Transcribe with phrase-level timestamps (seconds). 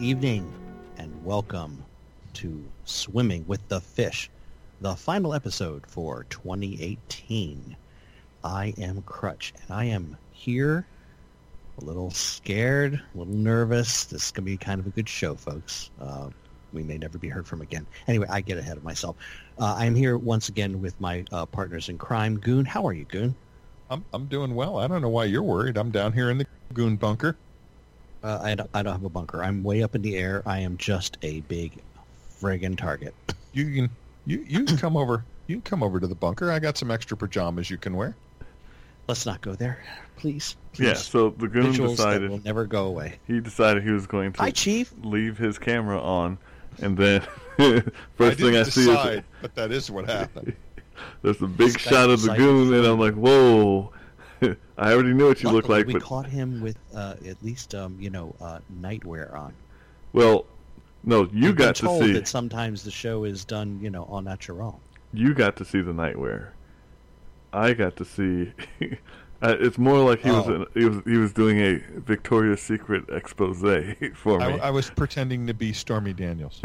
[0.00, 0.50] Evening
[0.96, 1.84] and welcome
[2.32, 4.30] to Swimming with the Fish,
[4.80, 7.76] the final episode for 2018.
[8.42, 10.86] I am Crutch and I am here
[11.76, 14.04] a little scared, a little nervous.
[14.04, 15.90] This is going to be kind of a good show, folks.
[16.00, 16.30] Uh,
[16.72, 17.86] we may never be heard from again.
[18.08, 19.16] Anyway, I get ahead of myself.
[19.58, 22.38] Uh, I'm here once again with my uh, partners in crime.
[22.38, 23.34] Goon, how are you, Goon?
[23.90, 24.78] I'm I'm doing well.
[24.78, 25.76] I don't know why you're worried.
[25.76, 27.36] I'm down here in the goon bunker.
[28.22, 29.42] Uh, I, don't, I don't have a bunker.
[29.42, 30.42] I'm way up in the air.
[30.44, 31.72] I am just a big
[32.40, 33.14] friggin' target.
[33.52, 33.90] You can
[34.26, 35.24] you you can come over.
[35.46, 36.52] You can come over to the bunker.
[36.52, 38.14] I got some extra pajamas you can wear.
[39.08, 39.82] Let's not go there,
[40.16, 40.54] please.
[40.72, 40.86] please.
[40.86, 43.18] Yeah, so the goon Visuals that decided will never go away.
[43.26, 44.92] he decided he was going to Hi, Chief.
[45.02, 46.38] leave his camera on,
[46.78, 47.22] and then
[47.58, 47.82] I
[48.14, 50.54] first thing didn't I see is but that is what happened.
[51.22, 53.92] there's a big shot of the goon, and I'm like, whoa!
[54.78, 57.42] I already knew what you look Luckily, like, we but caught him with uh, at
[57.42, 59.52] least um, you know uh, nightwear on.
[60.12, 60.46] well,
[61.04, 63.90] no, you We've got been to told see that sometimes the show is done you
[63.90, 64.80] know en natural.
[65.12, 66.48] you got to see the nightwear.
[67.52, 68.52] I got to see.
[69.42, 70.54] uh, it's more like he was Oh.
[70.54, 73.60] an, he was he was doing a Victoria's Secret expose
[74.14, 74.60] for I, me.
[74.60, 76.60] I was pretending to be Stormy Daniels.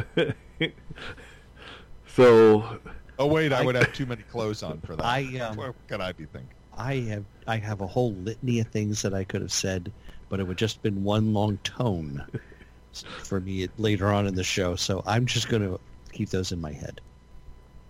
[2.08, 2.80] so
[3.18, 5.06] Oh wait, I I- would have too many clothes on for that.
[5.06, 6.50] I um, what could I be thinking?
[6.78, 9.92] I have I have a whole litany of things that I could have said,
[10.30, 12.26] but it would just been one long tone
[13.23, 14.76] for me later on in the show.
[14.76, 15.80] So I'm just going to
[16.12, 17.02] keep those in my head,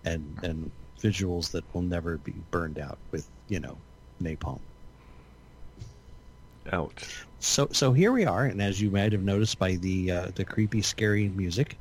[0.04, 0.70] and and
[1.00, 3.78] visuals that will never be burned out with you know
[4.22, 4.60] napalm.
[6.72, 7.26] ouch.
[7.38, 10.44] So so here we are, and as you might have noticed by the uh, the
[10.44, 11.76] creepy, scary music,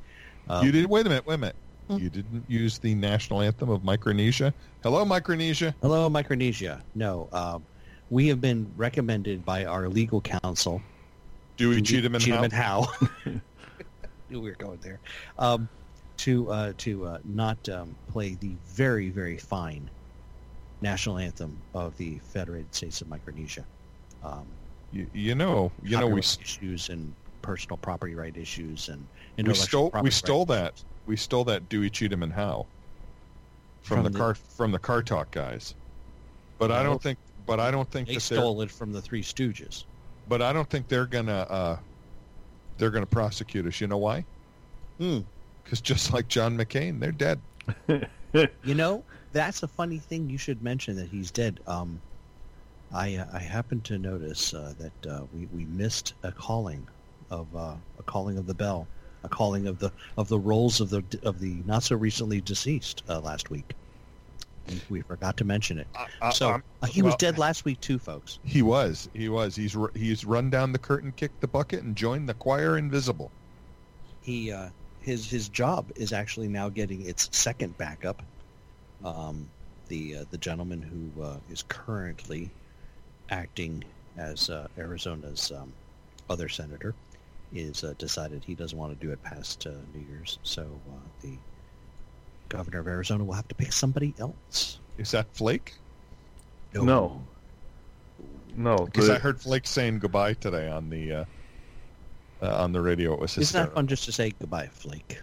[0.47, 0.87] uh, you did.
[0.87, 1.25] Wait a minute.
[1.25, 1.55] Wait a minute.
[1.89, 4.53] You didn't use the national anthem of Micronesia.
[4.81, 5.75] Hello, Micronesia.
[5.81, 6.81] hello Micronesia.
[6.95, 7.63] No, um,
[8.09, 10.81] we have been recommended by our legal counsel
[11.57, 12.87] Dewey Cheatham and Cheatham Howe.
[12.93, 13.01] and
[13.33, 13.41] Howe.
[14.29, 14.99] We were going there.
[15.37, 15.69] Um,
[16.17, 19.89] to uh, to uh, not um, play the very very fine
[20.81, 23.65] national anthem of the Federated States of Micronesia.
[24.23, 24.45] Um,
[24.91, 29.05] You, you know, you know, we issues and personal property right issues and
[29.37, 32.65] we intellectual stole we stole that we stole that Dewey Cheatham and Howe
[33.81, 35.75] from, From the, the- car from the car talk guys.
[36.57, 37.19] But I don't think.
[37.45, 39.83] But I don't think They that stole it from the Three Stooges.
[40.27, 41.41] But I don't think they're gonna.
[41.49, 41.77] Uh,
[42.77, 43.79] they're gonna prosecute us.
[43.79, 44.25] You know why?
[44.97, 45.19] Hmm.
[45.63, 47.39] Because just like John McCain, they're dead.
[48.65, 49.01] You know,
[49.31, 50.29] that's a funny thing.
[50.29, 51.61] You should mention that he's dead.
[51.67, 52.01] Um,
[52.93, 56.85] I uh, I happened to notice uh, that uh, we we missed a calling
[57.31, 58.87] of uh, a calling of the bell,
[59.25, 63.03] a calling of the of the rolls of the of the not so recently deceased
[63.09, 63.73] uh, last week.
[64.67, 65.87] We, we forgot to mention it.
[66.21, 68.39] Uh, So uh, he was well, dead last week too, folks.
[68.43, 69.09] He was.
[69.13, 69.55] He was.
[69.55, 73.31] He's he's run down the curtain, kicked the bucket, and joined the choir invisible.
[74.21, 74.69] He uh,
[75.01, 78.23] his his job is actually now getting its second backup.
[79.03, 79.49] Um,
[79.87, 82.49] the uh, the gentleman who uh, is currently
[83.29, 83.83] acting
[84.17, 85.71] as uh, Arizona's um,
[86.29, 86.95] other senator
[87.53, 90.95] is uh, decided he doesn't want to do it past uh, New Year's, so uh,
[91.21, 91.37] the
[92.49, 94.79] governor of Arizona will have to pick somebody else.
[94.97, 95.73] Is that Flake?
[96.73, 97.21] No.
[98.55, 101.25] No, Because the- I heard Flake saying goodbye today on the uh,
[102.41, 103.13] uh, on the radio.
[103.13, 105.19] It was Isn't that fun just to say goodbye, Flake?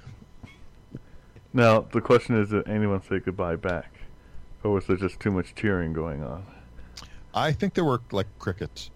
[1.52, 3.90] now the question is, did anyone say goodbye back,
[4.62, 6.44] or was there just too much cheering going on?
[7.34, 8.90] I think they were like crickets.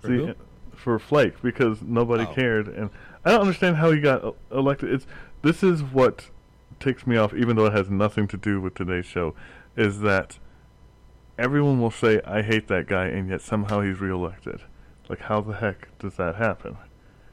[0.00, 0.34] For See, who?
[0.76, 2.32] For Flake, because nobody Oh.
[2.34, 2.90] cared, and
[3.24, 4.92] I don't understand how he got e- elected.
[4.92, 5.06] It's
[5.42, 6.30] this is what
[6.80, 9.34] ticks me off, even though it has nothing to do with today's show,
[9.76, 10.38] is that
[11.38, 14.60] everyone will say I hate that guy, and yet somehow he's reelected.
[15.08, 16.76] Like, how the heck does that happen?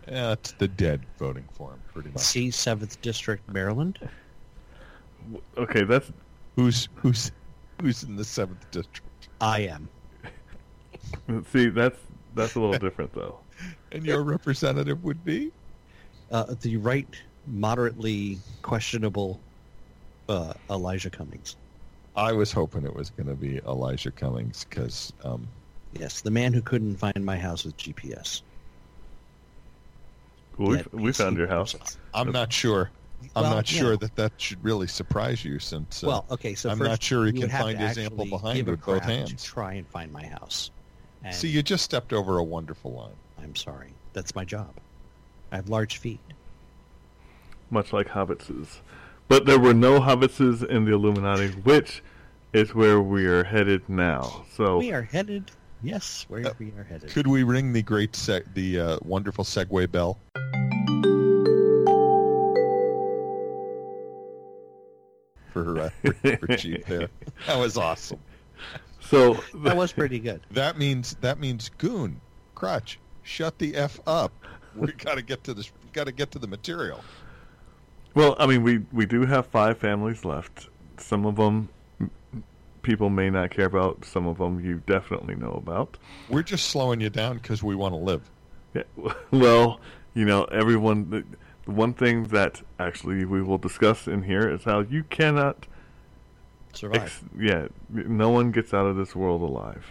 [0.08, 2.20] Yeah, it's the dead voting for him, pretty much.
[2.20, 3.98] See Seventh District, Maryland.
[5.58, 6.12] Okay, that's
[6.56, 7.32] Who's who's
[7.82, 9.08] who's in the seventh district?
[9.42, 9.90] I am.
[11.52, 11.98] see that's
[12.34, 13.46] that's a little different though.
[13.92, 15.54] And your representative would be?
[16.30, 17.16] uh, the right,
[17.46, 19.46] moderately questionable
[20.30, 21.58] uh, Elijah Cummings.
[22.16, 25.50] I was hoping it was going to be Elijah Cummings because um,
[25.92, 28.42] Yes, the man who couldn't find my house with GPS.
[30.58, 31.76] Well, we, we found your house.
[32.14, 32.92] I'm not sure.
[33.36, 33.98] I'm Well, not sure know.
[33.98, 37.26] that that should really surprise you since uh, well, okay, so I'm first not sure
[37.26, 39.44] he can find his ample behind with both hands.
[39.44, 40.72] Try and find my house.
[41.24, 43.16] And see you just stepped over a wonderful line.
[43.42, 43.94] I'm sorry.
[44.14, 44.74] That's my job.
[45.52, 46.20] I have large feet.
[47.70, 48.80] much like hobbitses.
[49.28, 52.04] But there were no hobbitses in the Illuminati, which
[52.52, 54.46] is where we are headed now.
[54.56, 55.50] So We are headed
[55.82, 57.10] Yes, where Uh, we are headed.
[57.10, 60.18] Could we ring the great, seg- the uh, wonderful Segway bell?
[65.52, 67.10] For, uh, for, for Chief there.
[67.48, 68.20] That was awesome.
[69.04, 70.42] So that was pretty good.
[70.52, 72.20] That means that means Goon,
[72.56, 74.32] Crutch, shut the f up.
[74.76, 75.72] We got to get to this.
[75.92, 77.04] Got to get to the material.
[78.16, 80.70] Well, I mean, we we do have five families left.
[80.98, 81.70] Some of them
[82.84, 84.06] people may not care about.
[84.06, 85.98] Some of them you definitely know about.
[86.30, 88.30] We're just slowing you down because we want to live.
[88.74, 88.84] Yeah,
[89.32, 89.80] well,
[90.14, 91.10] you know, everyone.
[91.10, 91.24] The,
[91.66, 95.66] the one thing that actually we will discuss in here is how you cannot.
[96.74, 97.02] Survive.
[97.04, 99.86] Ex- yeah, no one gets out of this world alive.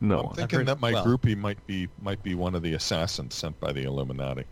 [0.00, 0.34] No I'm one.
[0.34, 3.58] thinking heard- that my well- groupie might be might be one of the assassins sent
[3.60, 4.44] by the Illuminati.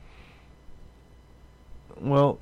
[2.00, 2.38] Well,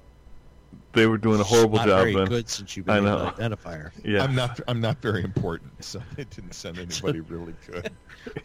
[0.92, 2.26] they were doing a horrible Not job very then.
[2.26, 3.18] good since you've been an know.
[3.18, 3.92] to identify her.
[4.04, 4.22] Yeah.
[4.22, 7.90] I'm not I'm not very important, so they didn't send anybody really good.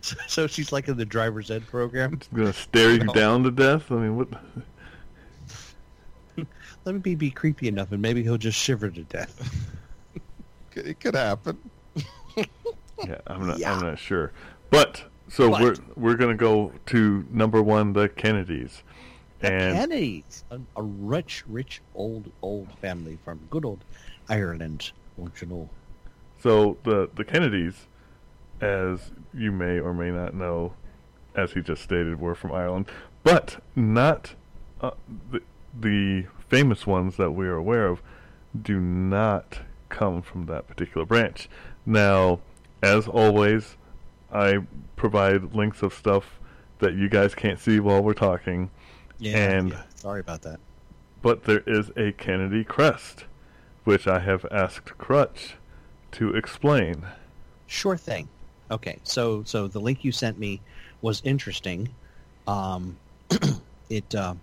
[0.00, 2.18] So, so she's like in the driver's ed program.
[2.32, 3.92] gonna stare you down to death.
[3.92, 4.28] I mean, what?
[6.84, 9.70] Let me be, be creepy enough, and maybe he'll just shiver to death.
[10.76, 11.58] It could happen.
[13.06, 13.58] Yeah, I'm not.
[13.58, 13.74] Yeah.
[13.74, 14.32] I'm not sure.
[14.70, 18.82] But so But- we're we're gonna go to number one, the Kennedys,
[19.40, 23.84] and Kennedys, a, a rich, rich old, old family from good old
[24.28, 24.90] Ireland.
[25.18, 25.68] Don't you know?
[26.40, 27.86] so the the Kennedys,
[28.60, 30.72] as you may or may not know,
[31.34, 32.86] as he just stated, were from Ireland,
[33.22, 34.34] but not
[34.80, 34.92] uh,
[35.30, 35.40] the
[35.80, 38.02] the famous ones that we are aware of
[38.60, 41.48] do not come from that particular branch.
[41.86, 42.40] Now,
[42.82, 43.76] as always,
[44.32, 44.58] I
[44.96, 46.38] provide links of stuff
[46.78, 48.70] that you guys can't see while we're talking.
[49.24, 49.82] And- yeah.
[49.94, 50.60] sorry about that.
[51.22, 53.24] But there is a Kennedy crest,
[53.84, 55.54] which I have asked Crutch
[56.12, 57.06] to explain.
[57.66, 58.28] Sure thing.
[58.70, 60.60] Okay, so so the link you sent me
[61.00, 61.88] was interesting.
[62.46, 62.96] Um,
[63.88, 64.34] it uh,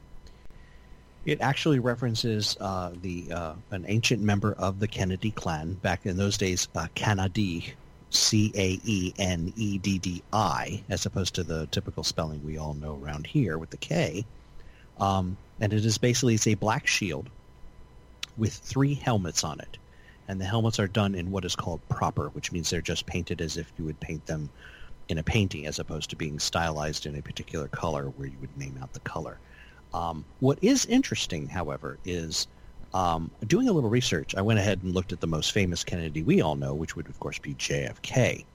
[1.25, 6.17] it actually references uh, the uh, an ancient member of the Kennedy clan back in
[6.17, 7.73] those days, uh, Canady,
[8.09, 12.57] C A E N E D D I, as opposed to the typical spelling we
[12.57, 14.25] all know around here with the K.
[14.99, 17.29] Um, and it is basically it's a black shield
[18.37, 19.77] with three helmets on it
[20.31, 23.41] and the helmets are done in what is called proper, which means they're just painted
[23.41, 24.49] as if you would paint them
[25.09, 28.57] in a painting, as opposed to being stylized in a particular color where you would
[28.57, 29.37] name out the color.
[29.93, 32.47] Um, what is interesting, however, is
[32.93, 34.35] um, doing a little research.
[34.35, 37.07] I went ahead and looked at the most famous Kennedy we all know, which would
[37.07, 38.45] of course be JFK.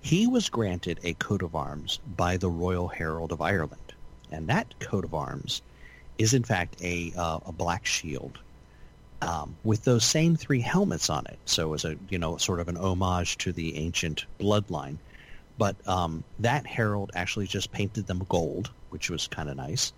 [0.00, 3.94] He was granted a coat of arms by the Royal Herald of Ireland,
[4.30, 5.62] and that coat of arms
[6.18, 8.38] is in fact a uh, a black shield
[9.22, 11.38] um, with those same three helmets on it.
[11.46, 14.98] So as a you know sort of an homage to the ancient bloodline.
[15.56, 19.92] But um, that herald actually just painted them gold, which was kind of nice.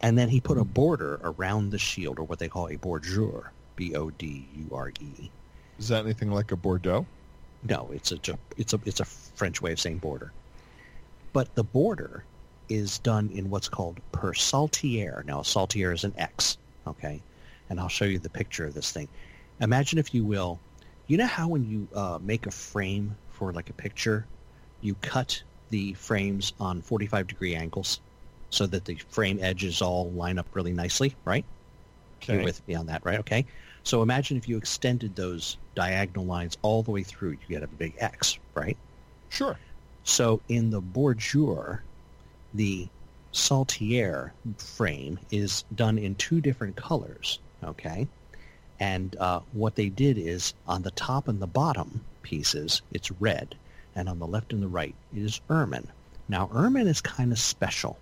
[0.00, 3.48] And then he put a border around the shield, or what they call a bordure,
[3.76, 5.30] B-O-D-U-R-E.
[5.78, 7.06] Is that anything like a Bordeaux?
[7.62, 8.18] No, it's a
[8.56, 10.32] it's a it's a French way of saying border.
[11.32, 12.24] But the border
[12.68, 15.22] is done in what's called per saltire.
[15.26, 17.20] Now, a saltire is an X, okay?
[17.68, 19.08] And I'll show you the picture of this thing.
[19.60, 20.58] Imagine, if you will,
[21.06, 24.26] you know how when you uh, make a frame for like a picture,
[24.80, 28.00] you cut the frames on 45 degree angles
[28.56, 31.44] so that the frame edges all line up really nicely, right?
[32.26, 33.18] You're with me on that, right?
[33.20, 33.44] Okay.
[33.84, 37.66] So imagine if you extended those diagonal lines all the way through, you get a
[37.68, 38.76] big X, right?
[39.28, 39.58] Sure.
[40.04, 41.80] So in the bordure,
[42.54, 42.88] the
[43.32, 48.08] saltire frame is done in two different colors, okay?
[48.80, 53.54] And uh, what they did is on the top and the bottom pieces, it's red,
[53.94, 55.88] and on the left and the right, it is ermine.
[56.28, 57.98] Now, ermine is kind of special.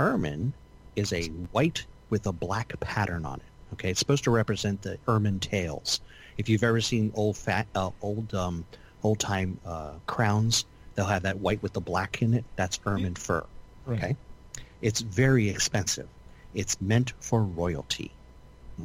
[0.00, 0.54] Ermine
[0.96, 3.74] is a white with a black pattern on it.
[3.74, 6.00] Okay, it's supposed to represent the ermine tails.
[6.38, 8.64] If you've ever seen old fat, uh, old, um,
[9.02, 10.64] old time uh, crowns,
[10.94, 12.44] they'll have that white with the black in it.
[12.56, 13.44] That's ermine fur.
[13.88, 14.16] Okay,
[14.80, 16.08] it's very expensive.
[16.54, 18.10] It's meant for royalty.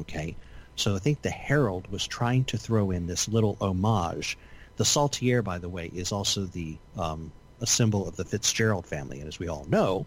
[0.02, 0.36] Okay,
[0.76, 4.36] so I think the Herald was trying to throw in this little homage.
[4.76, 9.18] The saltire, by the way, is also the um, a symbol of the Fitzgerald family,
[9.20, 10.06] and as we all know,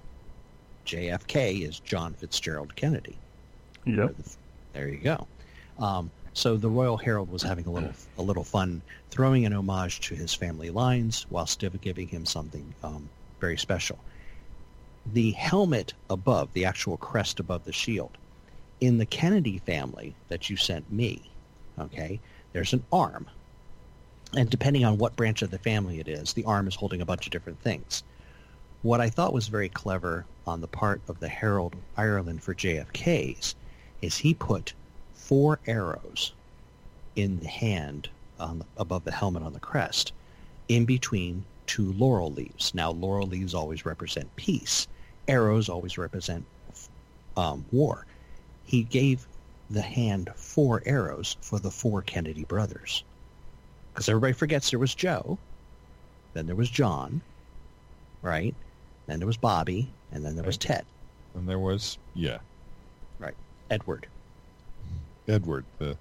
[0.85, 3.17] JFK is John Fitzgerald Kennedy.
[3.85, 4.15] Yep.
[4.73, 5.27] There you go.
[5.77, 9.99] Um, so the Royal Herald was having a little a little fun, throwing an homage
[10.01, 13.09] to his family lines while still giving him something um,
[13.39, 13.97] very special.
[15.13, 18.11] The helmet above, the actual crest above the shield,
[18.79, 21.21] in the Kennedy family that you sent me,
[21.79, 22.19] okay,
[22.53, 23.27] there's an arm.
[24.35, 27.05] and depending on what branch of the family it is, the arm is holding a
[27.05, 28.03] bunch of different things.
[28.81, 32.55] What I thought was very clever on the part of the Herald of Ireland for
[32.55, 33.53] JFK's
[34.01, 34.73] is he put
[35.13, 36.31] four arrows
[37.17, 40.13] in the hand the, above the helmet on the crest,
[40.69, 42.73] in between two laurel leaves.
[42.73, 44.87] Now, laurel leaves always represent peace.
[45.27, 46.45] Arrows always represent
[47.35, 48.05] um, war.
[48.63, 49.27] He gave
[49.69, 53.03] the hand four arrows for the four Kennedy brothers.
[53.91, 55.37] Because everybody forgets there was Joe,
[56.33, 57.21] then there was John,
[58.21, 58.55] right?
[59.09, 60.85] Then there was Bobby, and then there was Ted.
[61.33, 62.37] And there was yeah,
[63.17, 63.33] right,
[63.71, 64.07] Edward.
[65.27, 65.65] Edward.
[65.79, 65.97] The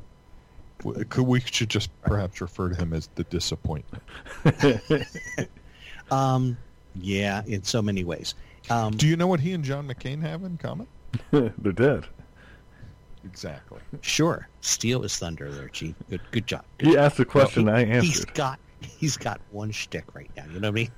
[1.08, 4.02] could we should just perhaps refer to him as the disappointment.
[6.10, 6.56] um,
[7.00, 8.34] yeah, in so many ways.
[8.70, 10.86] Um, Do you know what he and John McCain have in common?
[11.30, 12.06] They're dead.
[13.24, 13.80] Exactly.
[14.02, 14.48] Sure.
[14.60, 15.94] Steel is thunder there, Chief.
[16.10, 16.64] Good good job.
[16.76, 17.04] Good he job.
[17.04, 18.06] asked a question well, he, I answered.
[18.06, 20.90] He's got he's got one shtick right now, you know what I mean?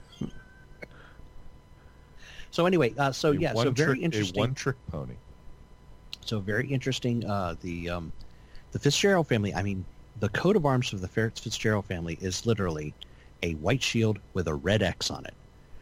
[2.51, 4.41] So anyway, uh, so A yeah, so very trick, interesting.
[4.41, 5.15] One trick pony.
[6.25, 7.25] So very interesting.
[7.25, 8.13] Uh, the um,
[8.73, 9.55] the Fitzgerald family.
[9.55, 9.85] I mean,
[10.19, 12.95] the coat of arms of the Fitzgerald family is literally
[13.43, 15.35] a white shield with a red X on it.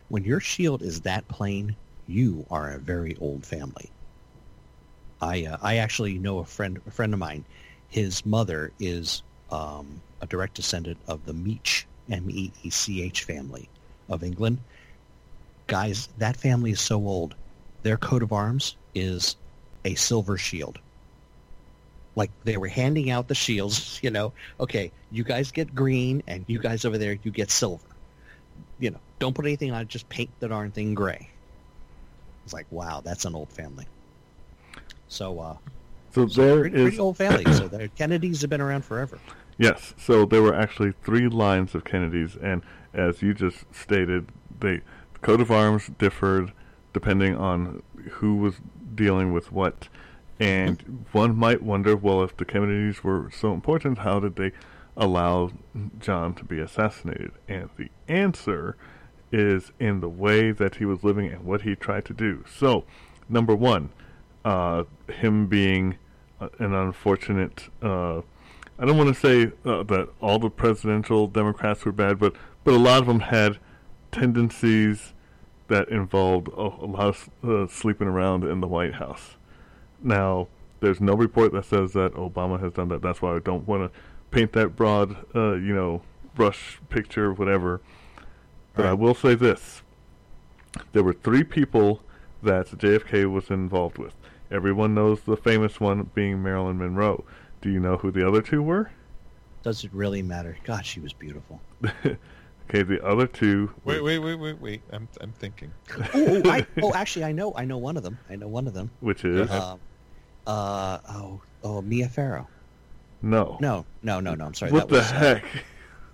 [0.09, 3.91] When your shield is that plain, you are a very old family.
[5.21, 7.45] I uh, I actually know a friend a friend of mine.
[7.89, 13.25] His mother is um, a direct descendant of the Meech M E E C H
[13.25, 13.69] family
[14.09, 14.59] of England.
[15.69, 17.37] Guys, that family is so old.
[17.83, 19.37] Their coat of arms is
[19.85, 20.79] a silver shield.
[22.17, 24.33] Like they were handing out the shields, you know.
[24.59, 27.87] Okay, you guys get green, and you guys over there, you get silver.
[28.81, 29.89] You know, don't put anything on it.
[29.89, 31.31] Just paint the darn thing gray.
[32.45, 33.87] It's like, wow, that's an old family.
[35.09, 35.57] So, uh,
[36.13, 37.45] so, there pretty, is pretty old family.
[37.53, 39.19] so the Kennedys have been around forever.
[39.59, 42.63] Yes, so there were actually three lines of Kennedys, and
[42.95, 44.29] as you just stated,
[44.61, 44.83] they, the
[45.23, 46.53] coat of arms differed
[46.93, 47.83] depending on
[48.13, 48.57] who was
[48.95, 49.89] dealing with what.
[50.41, 54.53] And one might wonder, well, if the Kennedys were so important, how did they
[54.97, 55.53] allow
[55.99, 57.33] John to be assassinated?
[57.49, 58.77] And the answer
[59.33, 62.45] is in the way that he was living and what he tried to do.
[62.59, 62.85] So,
[63.29, 63.91] number one,
[64.45, 65.99] uh, him being
[66.41, 67.69] an unfortunate.
[67.83, 68.23] Uh,
[68.79, 72.35] I don't want to say uh, that all the presidential Democrats were bad, but
[72.65, 73.59] but a lot of them had
[74.13, 75.13] tendencies
[75.69, 79.37] that involved a, a lot of uh, sleeping around in the White House.
[80.03, 80.49] Now,
[80.81, 83.03] there's no report that says that Obama has done that.
[83.03, 84.01] That's why I don't want to
[84.31, 86.03] paint that broad, uh, you know,
[86.35, 87.81] brush picture, whatever.
[88.75, 88.91] But right.
[88.91, 89.83] I will say this:
[90.93, 92.03] there were three people
[92.43, 94.15] that JFK was involved with.
[94.51, 97.25] Everyone knows the famous one being Marilyn Monroe.
[97.61, 98.91] Do you know who the other two were?
[99.63, 100.57] Does it really matter?
[100.65, 101.61] God, she was beautiful.
[102.69, 103.73] okay, the other two.
[103.85, 104.83] Wait, wait, wait, wait, wait.
[104.93, 105.73] I'm I'm thinking.
[106.15, 107.53] oh, oh, I, oh, actually, I know.
[107.57, 108.19] I know one of them.
[108.29, 108.91] I know one of them.
[109.01, 109.51] Which is?
[109.51, 109.77] Uh,
[110.47, 112.47] uh oh, oh, Mia Farrow.
[113.23, 113.59] No.
[113.61, 114.47] No, no, no, no.
[114.47, 114.73] I'm sorry.
[114.73, 115.45] What that the was, heck?
[115.45, 115.59] Uh,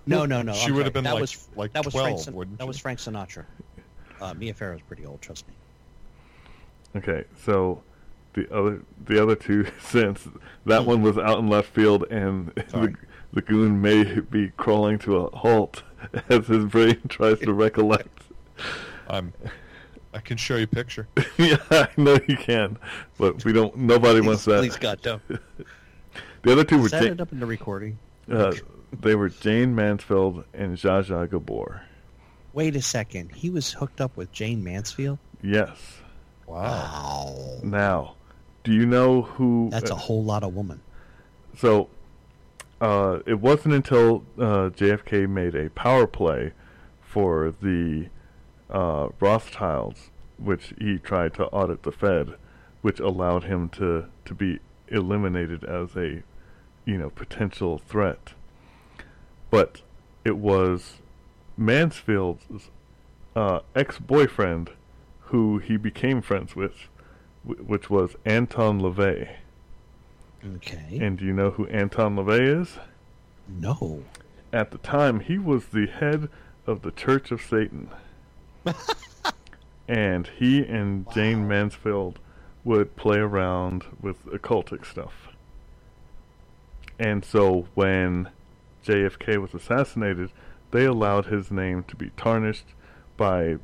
[0.07, 0.53] no, no, no.
[0.53, 0.83] She I'm would sorry.
[0.85, 2.67] have been that like was, like that was 12, Frank, Sin- wouldn't That she?
[2.67, 3.45] was Frank Sinatra.
[4.21, 5.21] Uh, Mia Farrow's pretty old.
[5.21, 5.53] Trust me.
[6.95, 7.81] Okay, so
[8.33, 10.27] the other the other two since
[10.65, 12.93] that one was out in left field and the,
[13.33, 15.83] the goon may be crawling to a halt
[16.29, 18.23] as his brain tries to recollect.
[19.07, 19.33] I'm.
[20.13, 21.07] I can show you a picture.
[21.37, 22.77] yeah, I know you can,
[23.17, 23.75] but we don't.
[23.75, 24.59] Nobody please, wants that.
[24.59, 25.21] Please, God, don't.
[25.27, 26.89] the other two were.
[26.89, 27.97] Set Jane, it up in the recording.
[28.31, 28.53] uh,
[29.01, 31.81] they were Jayne Mansfield and Zsa Zsa Gabor.
[32.53, 33.33] Wait a second.
[33.33, 35.19] He was hooked up with Jayne Mansfield.
[35.43, 35.77] Yes.
[36.47, 37.59] Wow.
[37.63, 38.15] Now,
[38.63, 39.69] do you know who?
[39.71, 40.79] That's a whole lot of woman.
[41.57, 41.89] So,
[42.81, 46.51] uh, it wasn't until uh, JFK made a power play
[47.01, 48.07] for the
[48.69, 52.35] uh, Rothschilds, which he tried to audit the Fed,
[52.81, 56.23] which allowed him to, to be eliminated as a,
[56.85, 58.33] you know, potential threat.
[59.49, 59.81] But
[60.25, 60.97] it was
[61.57, 62.69] Mansfield's
[63.35, 64.71] uh, ex-boyfriend
[65.19, 66.87] who he became friends with,
[67.43, 69.29] which was Anton LaVey.
[70.55, 70.99] Okay.
[71.01, 72.77] And do you know who Anton LaVey is?
[73.47, 74.03] No.
[74.53, 76.29] At the time, he was the head
[76.67, 77.89] of the Church of Satan.
[79.87, 82.19] and he and Jayne Mansfield
[82.63, 85.29] would play around with occultic stuff.
[86.97, 88.29] And so when
[88.85, 90.31] JFK was assassinated,
[90.71, 92.65] they allowed his name to be tarnished
[93.17, 93.57] by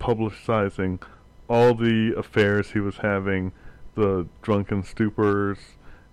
[0.00, 1.00] publicizing
[1.48, 3.52] all the affairs he was having,
[3.94, 5.58] the drunken stupors,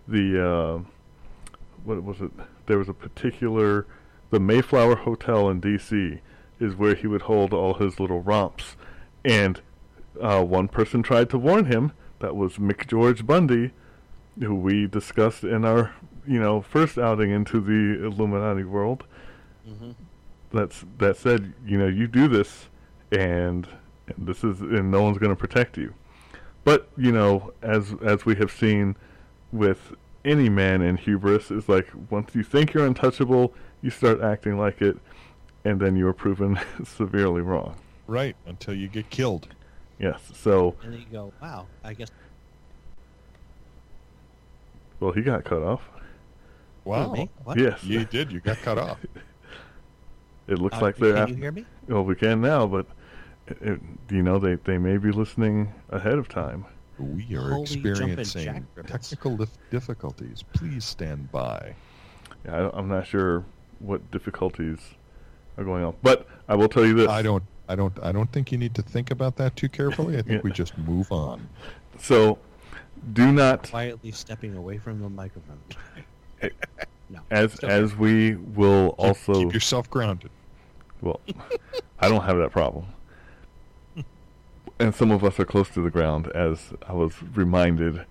[0.08, 0.80] the uh,
[1.84, 2.32] what was it?
[2.66, 3.86] There was a particular
[4.30, 6.20] the Mayflower Hotel in D.C.
[6.60, 8.76] is where he would hold all his little romps.
[9.26, 9.62] And
[10.22, 11.94] uh, one person tried to warn him.
[12.20, 13.72] That was McGeorge Bundy,
[14.40, 15.94] who we discussed in our,
[16.28, 19.06] you know, first outing into the Illuminati world.
[19.68, 19.92] Mm-hmm.
[20.52, 22.70] That's that said, you know, you do this,
[23.12, 23.68] and,
[24.08, 25.94] and this is, and no one's going to protect you.
[26.70, 28.96] But you know, as as we have seen
[29.52, 34.60] with any man in hubris, is like once you think you're untouchable, you start acting
[34.60, 34.96] like it,
[35.66, 37.76] and then you are proven severely wrong.
[38.06, 39.48] Right, until you get killed.
[39.98, 40.22] Yes.
[40.36, 42.10] So, And then you go, wow, I guess.
[45.00, 45.82] well, he got cut off.
[46.86, 47.14] Wow.
[47.14, 47.30] Me?
[47.46, 47.58] What?
[47.60, 47.84] Yes.
[47.84, 48.32] You did.
[48.32, 49.00] You got cut off.
[50.48, 51.14] It looks Uh, like they're.
[51.26, 51.66] Can you hear me?
[51.88, 52.86] well, we can now, but
[53.50, 53.80] it, it,
[54.10, 56.66] you know they they may be listening ahead of time.
[56.98, 60.44] We are Holy experiencing technical dif- difficulties.
[60.54, 61.74] Please stand by.
[62.46, 63.46] Yeah, I, I'm not sure
[63.80, 64.80] what difficulties
[65.58, 67.08] are going on, but I will tell you this.
[67.08, 67.44] I don't.
[67.70, 67.98] I don't.
[68.04, 70.16] I don't think you need to think about that too carefully.
[70.18, 70.42] I think Yeah.
[70.44, 71.48] we just move on.
[72.00, 72.38] So,
[73.14, 75.60] do not Quietly stepping away from the microphone.
[77.12, 77.22] No.
[77.32, 80.30] as as we will Keep- also keep yourself grounded.
[81.02, 81.20] well,
[82.00, 82.86] I don't have that problem.
[84.80, 88.06] And some of us are close to the ground, as I was reminded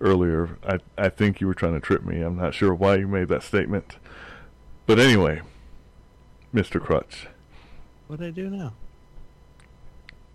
[0.00, 0.56] earlier.
[0.66, 2.20] I I think you were trying to trip me.
[2.22, 3.96] I'm not sure why you made that statement,
[4.86, 5.42] but anyway,
[6.54, 6.80] Mr.
[6.80, 7.26] Crutch,
[8.06, 8.72] What did I do now?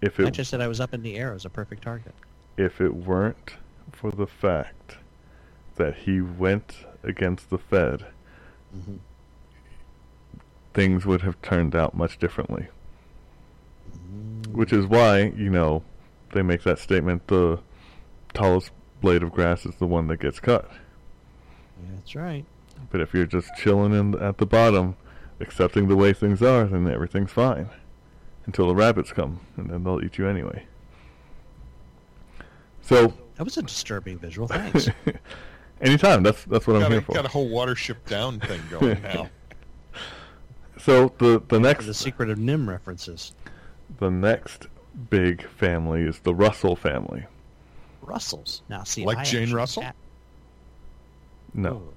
[0.02, 2.14] if it, I just said I was up in the air as a perfect target.
[2.56, 3.56] if it weren't
[3.92, 4.98] for the fact
[5.76, 8.06] that he went against the Fed,
[8.72, 8.98] hmm
[10.72, 12.68] things would have turned out much differently.
[14.52, 15.84] Which is why, you know,
[16.34, 17.60] they make that statement the
[18.34, 20.70] tallest blade of grass is the one that gets cut.
[20.72, 22.46] Yeah, That's right.
[22.90, 24.96] But if you're just chilling in at the bottom,
[25.40, 27.70] accepting the way things are, then everything's fine.
[28.46, 30.66] Until the rabbits come, and then they'll eat you anyway.
[32.82, 34.48] So, That was a disturbing visual.
[34.48, 34.90] Thanks.
[35.82, 37.14] anytime, that's that's what I'm got, here a, for.
[37.14, 39.30] got a whole watership down thing going now.
[40.80, 43.34] So the the next the secret of NIMH references.
[43.98, 44.68] The next
[45.10, 47.26] big family is the Russell family.
[48.02, 48.62] Russells.
[48.70, 49.84] Now, see, Like I Jane Russell?
[49.84, 49.94] ha-
[51.54, 51.94] No, Oh.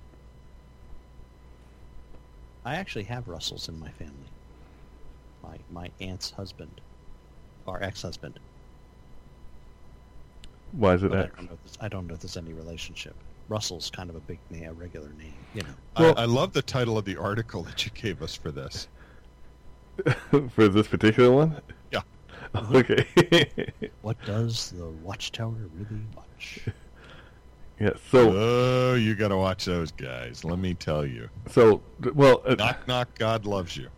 [2.65, 4.15] I actually have Russells in my family.
[5.43, 6.81] My my aunt's husband,
[7.67, 8.39] or ex-husband.
[10.73, 11.35] why is it But I X?
[11.37, 13.15] don't know I don't know if there's any relationship.
[13.49, 15.75] Russell's kind of a big name, a regular name, you know.
[15.99, 18.87] Well- I, I love the title of the article that you gave us for this.
[20.55, 21.61] for this particular one?
[22.55, 22.61] Yeah.
[22.73, 23.81] Okay.
[24.03, 26.61] What does the Watchtower really watch?
[27.81, 27.91] yeah.
[28.11, 30.45] So Oh, you got to watch those guys.
[30.45, 31.29] Let me tell you.
[31.49, 31.81] so
[32.15, 33.19] well, uh, Knock, knock.
[33.19, 33.89] God loves you.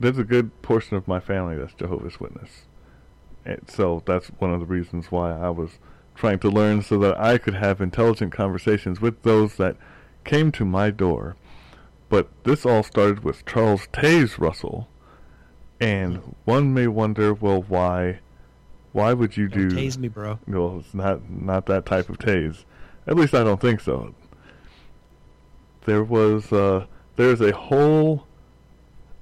[0.00, 2.50] there's a good portion of my family that's Jehovah's Witness,
[3.44, 5.72] and so that's one of the reasons why I was
[6.14, 9.76] trying to learn so that I could have intelligent conversations with those that
[10.24, 11.36] came to my door.
[12.08, 14.88] But this all started with Charles Taze Russell,
[15.80, 18.20] and one may wonder, well, why?
[18.92, 19.68] Why would you do?
[19.70, 20.38] Don't tase me, bro.
[20.46, 22.64] No, it's not not that type of tase.
[23.06, 24.14] At least I don't think so.
[25.86, 28.26] There was uh, there's a whole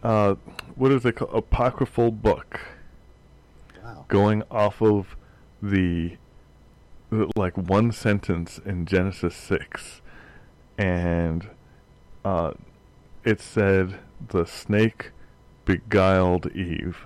[0.02, 0.34] uh,
[0.74, 1.34] what is it called?
[1.34, 2.60] apocryphal book
[3.82, 4.04] Wow.
[4.08, 5.16] going off of
[5.62, 6.16] the
[7.36, 10.00] like one sentence in Genesis six,
[10.76, 11.48] and
[12.24, 12.52] uh,
[13.24, 15.12] it said the snake
[15.78, 17.04] beguiled Eve.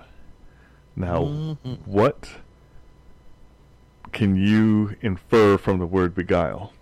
[0.94, 1.78] Now, Mhm.
[1.84, 2.30] what
[4.12, 6.72] can you infer from the word beguile?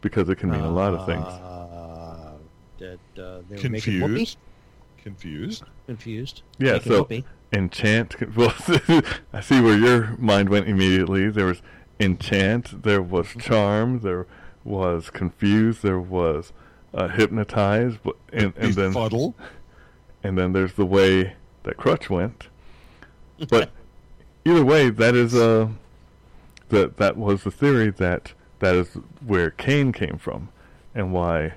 [0.00, 1.24] Because it can mean a lot of things.
[1.26, 2.32] Uh,
[2.78, 4.14] that uh, they were making whoopee?
[4.14, 4.38] Confused.
[5.02, 5.62] Confused.
[5.86, 6.42] Confused.
[6.58, 7.24] Yeah, Making so whoopee.
[7.52, 8.14] enchant.
[8.36, 8.54] Well,
[9.32, 11.28] I see where your mind went immediately.
[11.28, 11.60] There was
[11.98, 12.82] enchant.
[12.84, 14.00] There was charm.
[14.00, 14.26] There
[14.62, 15.82] was confused.
[15.82, 16.52] There was
[16.94, 17.96] uh, hypnotize.
[18.02, 19.34] But and, and then Befuddle.
[20.22, 22.48] And then there's the way that Crutch went.
[23.48, 23.70] But
[24.44, 25.68] either way, that is uh,
[26.68, 28.94] that that was the theory that that is
[29.26, 30.50] where Cain came from,
[30.94, 31.54] and why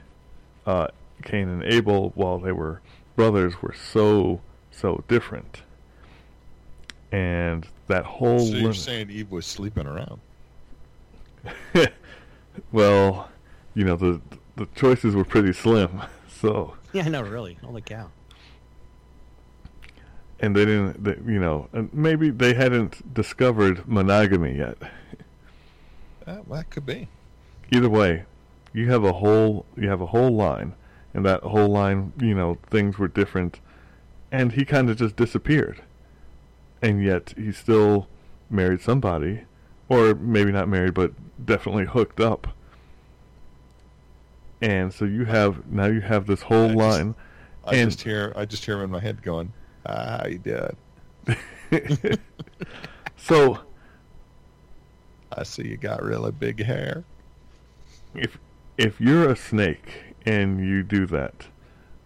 [0.66, 0.88] uh,
[1.24, 2.82] Cain and Abel, while they were
[3.16, 5.62] brothers, were so so different.
[7.12, 10.20] And that whole So you're lim- saying Eve was sleeping around?
[12.72, 13.30] well,
[13.76, 14.22] you know the
[14.56, 16.76] the choices were pretty slim, so.
[16.94, 17.56] Yeah, I know, really.
[17.64, 18.10] Holy cow.
[20.40, 24.78] And they didn't, they, you know, maybe they hadn't discovered monogamy yet.
[26.26, 27.08] Well, that could be.
[27.72, 28.26] Either way,
[28.74, 30.74] you have a whole you have a whole line,
[31.14, 33.60] and that whole line, you know, things were different,
[34.32, 35.82] and he kind of just disappeared.
[36.82, 38.08] And yet he still
[38.50, 39.44] married somebody,
[39.90, 41.14] or maybe not married, but
[41.46, 42.48] definitely hooked up.
[44.62, 47.16] And so you have now you have this whole I just- line.
[47.66, 49.54] I And- just hear I just hear him in my head going,
[49.86, 50.76] "Ah, how you doing?
[53.18, 53.60] so
[55.32, 57.04] I see you got really big hair."
[58.16, 58.38] if
[58.78, 61.48] if you're a snake and you do that,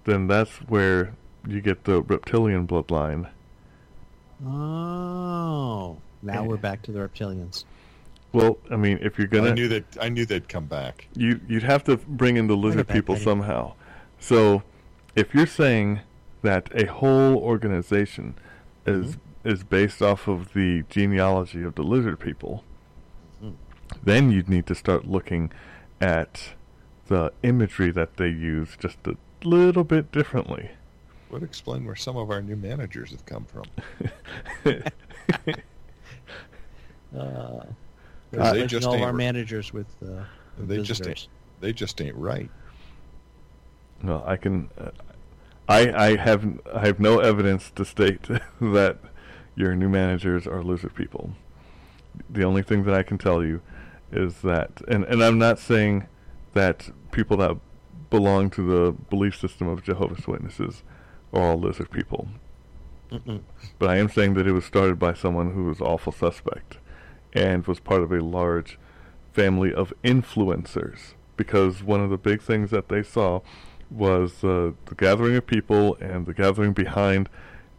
[0.06, 1.13] then that's where
[1.48, 3.30] you get the reptilian bloodline.
[4.46, 6.42] Oh, now Yeah.
[6.42, 7.66] we're back to the reptilians.
[8.34, 11.08] Well, I mean, if you're gonna, I knew that I knew they'd come back.
[11.16, 13.74] you you'd have to bring in the lizard back, people somehow.
[14.20, 14.63] So,
[15.16, 16.02] if you're saying
[16.41, 18.36] that a whole organization
[18.86, 19.50] is Mm-hmm.
[19.50, 22.63] is based off of the genealogy of the lizard people,
[23.43, 23.54] Mhm.
[24.04, 25.52] then you'd need to start looking
[26.02, 26.54] at
[27.08, 30.71] the imagery that they use just a little bit differently.
[31.32, 33.65] Would explain where some of our new managers have come from.
[37.15, 37.63] Uh,
[38.32, 40.23] They just all ain't our r- managers with uh,
[40.58, 41.30] with They just visitors.
[41.62, 42.50] They just ain't right.
[44.04, 44.69] No, I can.
[44.78, 44.89] Uh,
[45.67, 48.23] I I have I have no evidence to state
[48.62, 48.97] that
[49.56, 51.32] your new managers are lizard people.
[52.30, 53.62] The only thing that I can tell you
[54.12, 56.08] is that, and and I'm not saying
[56.53, 57.58] that people that
[58.10, 60.84] belong to the belief system of Jehovah's Witnesses
[61.34, 62.30] are all lizard people,
[63.12, 63.41] Mm-mm.
[63.80, 66.77] but I am saying that it was started by someone who was awful suspect,
[67.34, 68.80] and was part of a large
[69.34, 71.13] family of influencers.
[71.36, 73.41] Because one of the big things that they saw
[73.89, 77.30] was uh, the gathering of people and the gathering behind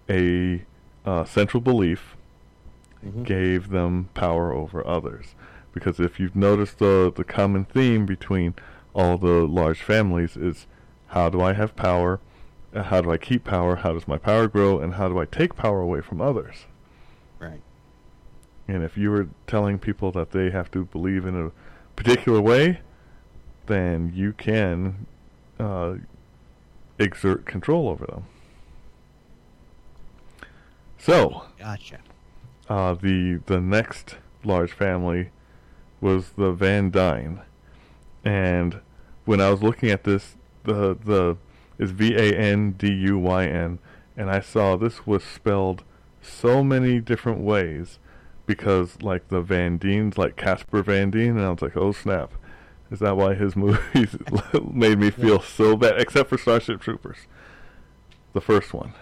[0.08, 0.64] a
[1.04, 2.14] uh, central belief
[3.04, 3.24] Mhm.
[3.24, 5.36] gave them power over others.
[5.72, 8.54] Because if you've noticed the the common theme between
[8.92, 10.66] all the large families is
[11.08, 12.18] how do I have power,
[12.74, 15.26] uh, how do I keep power, how does my power grow, and how do I
[15.26, 16.66] take power away from others.
[17.38, 17.60] Right.
[18.66, 21.52] And if you were telling people that they have to believe in a
[21.94, 22.80] particular way,
[23.66, 25.06] then you can
[25.58, 25.94] uh,
[26.98, 28.24] exert control over them.
[30.98, 31.98] So, Gotcha.
[32.68, 35.30] uh, the the next large family
[36.00, 37.40] was the Van Dyne,
[38.24, 38.80] and
[39.24, 41.36] when I was looking at this, the the
[41.78, 43.78] is V A N D U Y N,
[44.16, 45.84] and I saw this was spelled
[46.20, 47.98] so many different ways
[48.46, 52.32] because like the Van Deens, like Casper Van Dien, and I was like, oh snap,
[52.90, 54.16] is that why his movies
[54.72, 56.00] made me feel so bad?
[56.00, 57.18] Except for Starship Troopers,
[58.32, 58.92] the first one.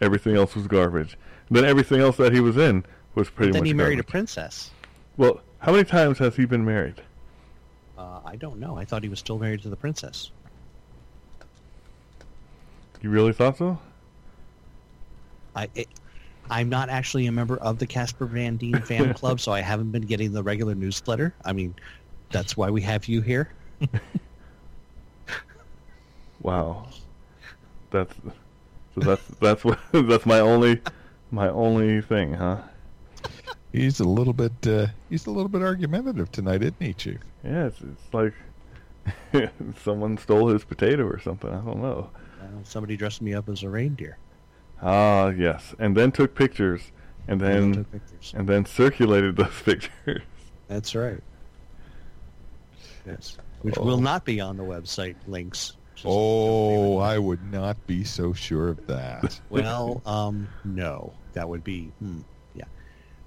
[0.00, 1.16] Everything else was garbage.
[1.50, 2.84] Then everything else that he was in
[3.14, 4.08] was pretty then much he married garbage.
[4.08, 4.70] a princess.
[5.16, 7.00] Well, how many times has he been married?
[7.96, 8.76] Uh, I don't know.
[8.76, 10.30] I thought he was still married to the princess.
[13.00, 13.78] You really thought so?
[15.54, 15.88] I, it,
[16.50, 19.92] I'm not actually a member of the Casper Van Dien fan club, so I haven't
[19.92, 21.34] been getting the regular newsletter.
[21.44, 21.74] I mean,
[22.34, 23.48] that's why we have you here.
[26.42, 26.88] Wow.
[27.90, 28.12] That's
[28.94, 30.80] so that's that's what that's my only
[31.30, 32.58] my only thing, huh?
[33.72, 37.18] He's a little bit uh, he's a little bit argumentative tonight, isn't he, Chief?
[37.44, 38.34] Yeah, it's, it's like
[39.84, 41.50] someone stole his potato or something.
[41.50, 42.10] I don't know.
[42.42, 44.18] Uh, somebody dressed me up as a reindeer.
[44.82, 46.82] Ah, yes, and then took pictures,
[47.28, 48.34] and And then took pictures.
[48.36, 50.22] and then circulated those pictures.
[50.68, 51.20] That's right.
[53.06, 53.36] Yes.
[53.62, 53.84] Which Oh.
[53.84, 55.76] will not be on the website links.
[56.04, 59.40] Oh, I would not be so sure of that.
[59.50, 61.12] Well, um, no.
[61.32, 62.20] That would be, hmm,
[62.54, 62.64] yeah.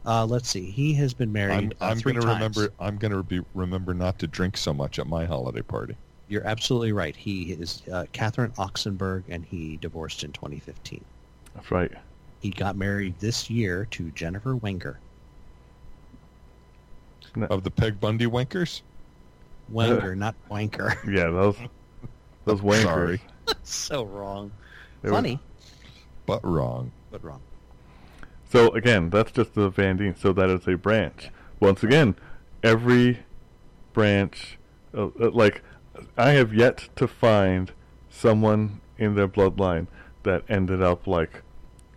[0.05, 0.69] Uh, let's see.
[0.69, 2.55] He has been married I'm, uh, I'm three going to times.
[2.57, 2.73] remember.
[2.79, 5.95] I'm going to be remember not to drink so much at my holiday party.
[6.29, 7.15] You're absolutely right.
[7.15, 11.03] He is uh, Catherine Oxenberg, and he divorced in 2015.
[11.55, 11.91] That's right.
[12.41, 14.99] He got married this year to Jennifer Wenger.
[17.49, 18.81] Of the Peg Bundy Wankers,
[19.69, 20.95] Wenger, not Wanker.
[21.13, 21.57] yeah, those
[22.45, 22.83] those wankers.
[22.83, 23.21] Sorry.
[23.63, 24.51] so wrong.
[25.01, 25.39] They were- Funny,
[26.25, 26.91] but wrong.
[27.11, 27.41] but wrong.
[28.49, 30.15] So again, that's just the Van Dien.
[30.15, 31.29] So that is a branch.
[31.59, 32.15] Once again,
[32.63, 33.19] every
[33.93, 34.57] branch,
[34.93, 35.61] uh, uh, like
[36.17, 37.71] I have yet to find
[38.09, 39.87] someone in their bloodline
[40.23, 41.41] that ended up like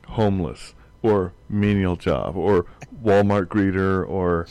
[0.08, 2.66] homeless or menial job or
[3.02, 4.46] Walmart greeter or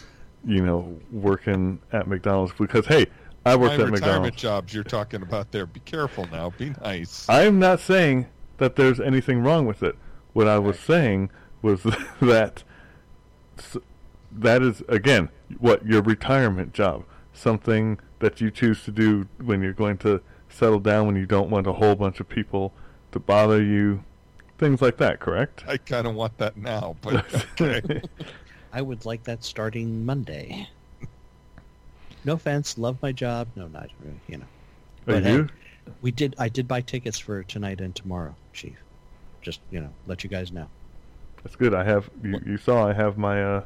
[0.45, 3.07] you know working at McDonald's because hey,
[3.45, 4.41] I My worked at retirement McDonald's.
[4.41, 5.65] jobs you're talking about there.
[5.65, 6.51] Be careful now.
[6.51, 7.27] Be nice.
[7.29, 9.95] I'm not saying that there's anything wrong with it.
[10.33, 11.83] What I was saying was
[12.21, 12.63] that
[14.31, 19.73] that is again what your retirement job, something that you choose to do when you're
[19.73, 22.73] going to settle down when you don't want a whole bunch of people
[23.11, 24.03] to bother you,
[24.57, 25.19] things like that.
[25.19, 25.63] Correct?
[25.67, 27.25] I kind of want that now, but
[27.61, 28.01] okay.
[28.71, 30.67] I would like that starting Monday.
[32.25, 33.47] No offense, love my job.
[33.55, 34.43] No, not really, you know.
[35.07, 35.43] Are But, you?
[35.43, 36.35] hey, we did.
[36.37, 38.77] I did buy tickets for tonight and tomorrow, Chief.
[39.41, 40.67] Just you know, let you guys know.
[41.43, 41.73] That's good.
[41.73, 42.39] I have you.
[42.45, 43.63] You saw I have my uh.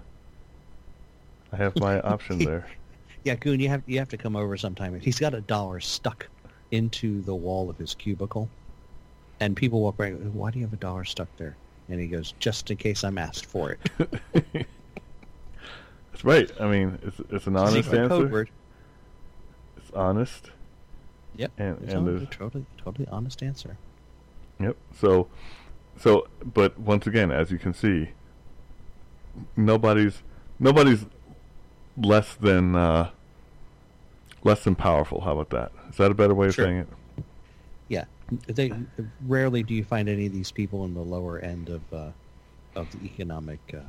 [1.51, 2.67] I have my option there.
[3.23, 4.97] Yeah, Goon, you have you have to come over sometime.
[4.99, 6.27] He's got a dollar stuck
[6.71, 8.47] into the wall of his cubicle,
[9.39, 10.11] and people walk by.
[10.11, 11.55] Why do you have a dollar stuck there?
[11.89, 14.65] And he goes, just in case I'm asked for it.
[16.13, 16.52] That's right.
[16.60, 18.28] I mean, it's it's an honest code answer.
[18.28, 18.49] word.
[19.78, 20.52] It's honest.
[21.36, 21.52] Yep.
[21.58, 23.78] And- it's and all- there's- totally totally honest answer.
[24.60, 24.78] Yep.
[24.99, 25.28] So,
[25.97, 28.10] so, but once again, as you can see,
[29.58, 30.21] nobody's
[30.60, 31.06] nobody's
[31.97, 33.10] less than uh,
[34.43, 35.21] less than powerful.
[35.21, 35.71] How about that?
[35.89, 36.88] Is that a better way of saying it?
[37.89, 38.06] Yeah,
[38.47, 38.71] they
[39.28, 42.12] rarely do you find any of these people in the lower end of uh,
[42.76, 43.80] of the economic uh,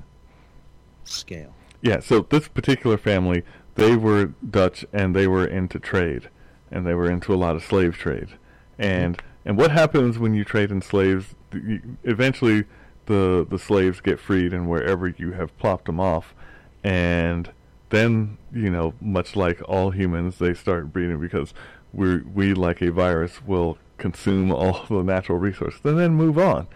[1.04, 1.54] scale.
[1.84, 2.00] Yeah.
[2.00, 3.44] So this particular family,
[3.74, 6.30] they were Dutch and they were into trade,
[6.70, 8.30] and they were into a lot of slave trade,
[8.78, 11.34] and and what happens when you trade in slaves?
[11.52, 12.64] You, eventually,
[13.04, 16.34] the the slaves get freed, and wherever you have plopped them off,
[16.82, 17.52] and
[17.90, 21.52] then you know, much like all humans, they start breeding because
[21.92, 26.66] we we like a virus will consume all the natural resources and then move on.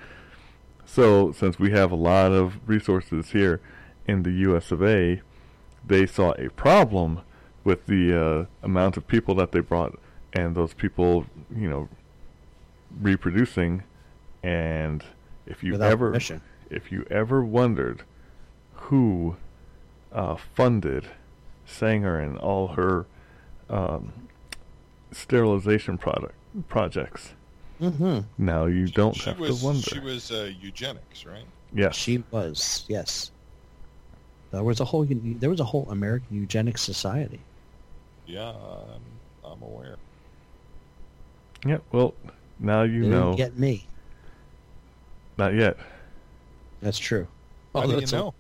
[0.85, 3.63] So since we have a lot of resources here
[4.09, 4.73] in the U.S.
[4.73, 5.21] of A.,
[5.87, 7.21] they saw a problem
[7.63, 9.97] with the uh, amount of people that they brought
[10.33, 11.89] and those people, you know,
[13.01, 13.83] reproducing.
[14.43, 15.05] And
[15.47, 16.41] if you Without ever, permission.
[16.71, 18.03] if you ever wondered
[18.75, 19.37] who
[20.13, 21.07] uh, funded
[21.67, 23.07] Sanger and all her
[23.69, 24.13] um,
[25.13, 26.35] sterilization product
[26.69, 27.35] projects,
[27.81, 28.23] Mm-hmm.
[28.45, 29.83] now you don't she have was to wonder.
[29.83, 31.45] she was uh, eugenics, right?
[31.73, 31.95] yes.
[31.95, 33.31] She was yes.
[34.51, 37.41] There was a whole there was a whole American Eugenics Society.
[38.27, 39.03] Yeah, I'm,
[39.53, 39.97] I'm aware.
[41.67, 42.15] Yeah, well,
[42.59, 43.35] now you They know.
[43.35, 43.87] didn't get me.
[45.37, 45.77] Not yet.
[46.81, 47.27] That's true.
[47.75, 48.35] How do you that's a- know?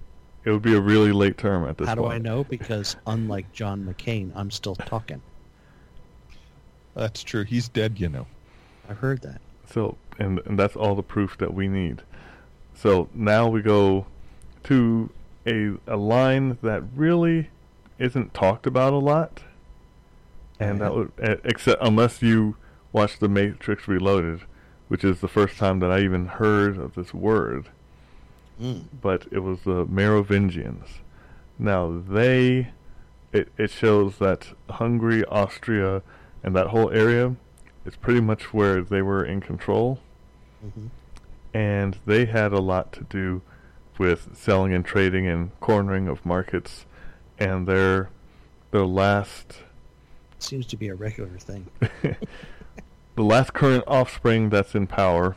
[0.44, 2.07] It would be a really late term at this how do.
[2.07, 2.44] I know?
[2.44, 5.21] Because unlike John McCain, I'm still talking.
[6.94, 7.44] That's true.
[7.44, 8.27] He's dead, you know.
[8.88, 9.40] I've heard that.
[9.71, 12.03] So, and and that's all the proof that we need.
[12.75, 14.07] So now we go
[14.64, 15.11] to
[15.48, 17.48] a a line that really
[17.98, 19.42] isn't talked about a lot,
[20.61, 21.12] and that would
[21.44, 22.56] except unless you
[22.92, 24.42] watch The Matrix Reloaded,
[24.88, 27.68] which is the first time that I even heard of this word.
[28.61, 28.87] Mm.
[29.00, 30.88] but it was the Merovingians.
[31.61, 32.68] Now they,
[33.32, 36.02] it it shows that Hungary, Austria,
[36.42, 37.37] and that whole area
[37.84, 40.00] is pretty much where they were in control,
[40.61, 40.88] hmm
[41.54, 43.40] and they had a lot to do
[43.98, 46.87] with selling and trading and cornering of markets,
[47.38, 48.11] and their
[48.70, 49.58] their last
[50.40, 51.66] Seems to be a regular thing.
[53.16, 55.37] the last current offspring that's in power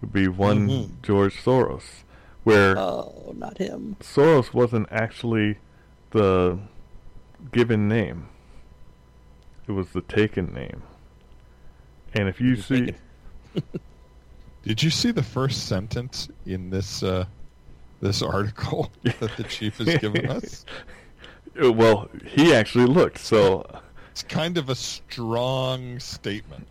[0.00, 0.90] would be one Mhm.
[1.02, 2.02] George Soros,
[2.42, 3.96] where Oh, not him.
[4.00, 5.58] Soros wasn't actually
[6.10, 6.58] the
[7.52, 8.28] given name.
[9.66, 10.82] It was the taken name.
[12.12, 12.92] And if you see,
[14.62, 17.24] Did you see the first sentence in this uh,
[18.04, 20.64] this article that the chief has given us?
[21.62, 23.16] Uh, well, he actually looked.
[23.18, 23.64] So
[24.10, 26.66] It's kind of a strong statement.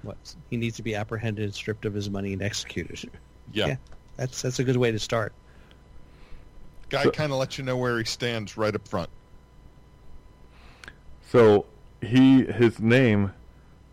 [0.00, 0.16] What?
[0.48, 3.10] He needs to be apprehended, stripped of his money, and executed.
[3.52, 3.76] Yeah, Yeah.
[4.16, 5.34] That's that's a good way to start.
[6.88, 9.10] guy So- kind of lets you know where he stands right up front.
[11.30, 11.66] so
[12.00, 13.32] he his name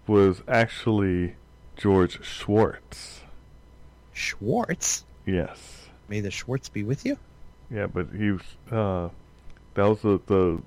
[0.08, 1.36] was actually
[1.76, 3.20] George Schwartz.
[4.14, 5.04] Schwartz.
[5.26, 5.88] Yes.
[6.08, 7.18] May the Schwartz be with you.
[7.72, 9.10] Yeah, but he was uh
[9.74, 10.62] that was the, the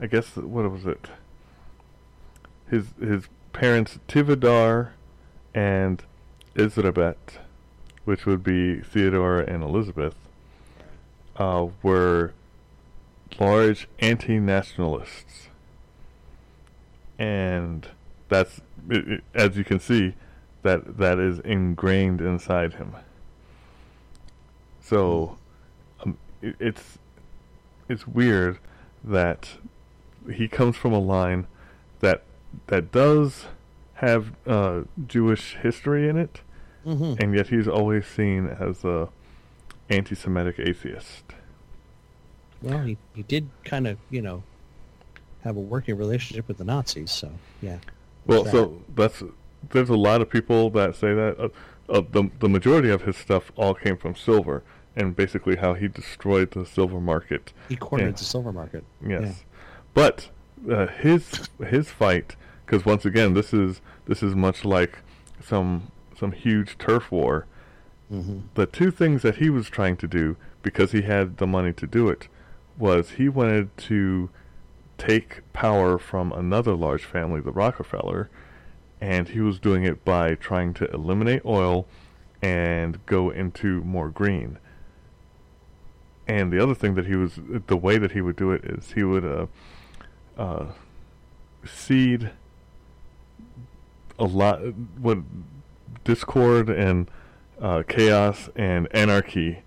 [0.00, 1.08] I guess what was it?
[2.68, 4.90] His his parents Tivadar
[5.54, 6.02] and
[6.54, 7.16] Isabet,
[8.04, 10.14] which would be Theodora and Elizabeth,
[11.36, 12.32] uh, were
[13.40, 15.48] large anti-nationalists,
[17.18, 17.88] and
[18.28, 20.14] that's it, it- as you can see,
[20.62, 22.94] that that is ingrained inside him.
[24.82, 25.38] So,
[26.04, 26.98] um, it, it's
[27.88, 28.58] it's weird
[29.04, 29.50] that
[30.32, 31.46] he comes from a line
[32.00, 32.22] that
[32.68, 33.46] that does
[33.94, 36.40] have uh, Jewish history in it,
[36.86, 37.22] Mm-hmm.
[37.22, 39.08] and yet he's always seen as a
[39.88, 41.22] anti-Semitic atheist.
[42.60, 44.42] Well, he, he did kind of, you know,
[45.44, 47.10] have a working relationship with the Nazis.
[47.12, 47.78] So yeah.
[48.26, 49.22] Well, That- so that's
[49.70, 51.36] there's a lot of people that say that.
[51.38, 51.48] Uh,
[51.92, 54.64] uh, the the majority of his stuff all came from silver,
[54.96, 57.52] and basically how he destroyed the silver market.
[57.68, 58.12] he cornered yeah.
[58.12, 58.84] the silver market.
[59.06, 59.44] Yes,
[59.94, 60.30] but
[60.70, 64.98] uh, his his fight, because once again, this is this is much like
[65.40, 67.46] some some huge turf war.
[68.08, 71.72] hmm The two things that he was trying to do, because he had the money
[71.74, 72.28] to do it,
[72.78, 74.30] was he wanted to
[74.98, 78.30] take power from another large family, the Rockefeller,
[79.02, 81.88] and he was doing it by trying to eliminate oil
[82.40, 84.58] and go into more green.
[86.28, 87.32] And the other thing that he was,
[87.66, 89.46] the way that he would do it is he would uh,
[90.38, 90.66] uh,
[91.64, 92.30] seed
[94.20, 94.60] a lot,
[95.00, 95.18] what
[96.04, 97.10] discord and
[97.60, 99.62] uh, chaos and anarchy,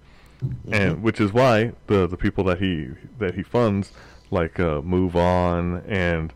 [0.72, 3.92] and which is why the the people that he that he funds,
[4.32, 6.32] like uh, MoveOn and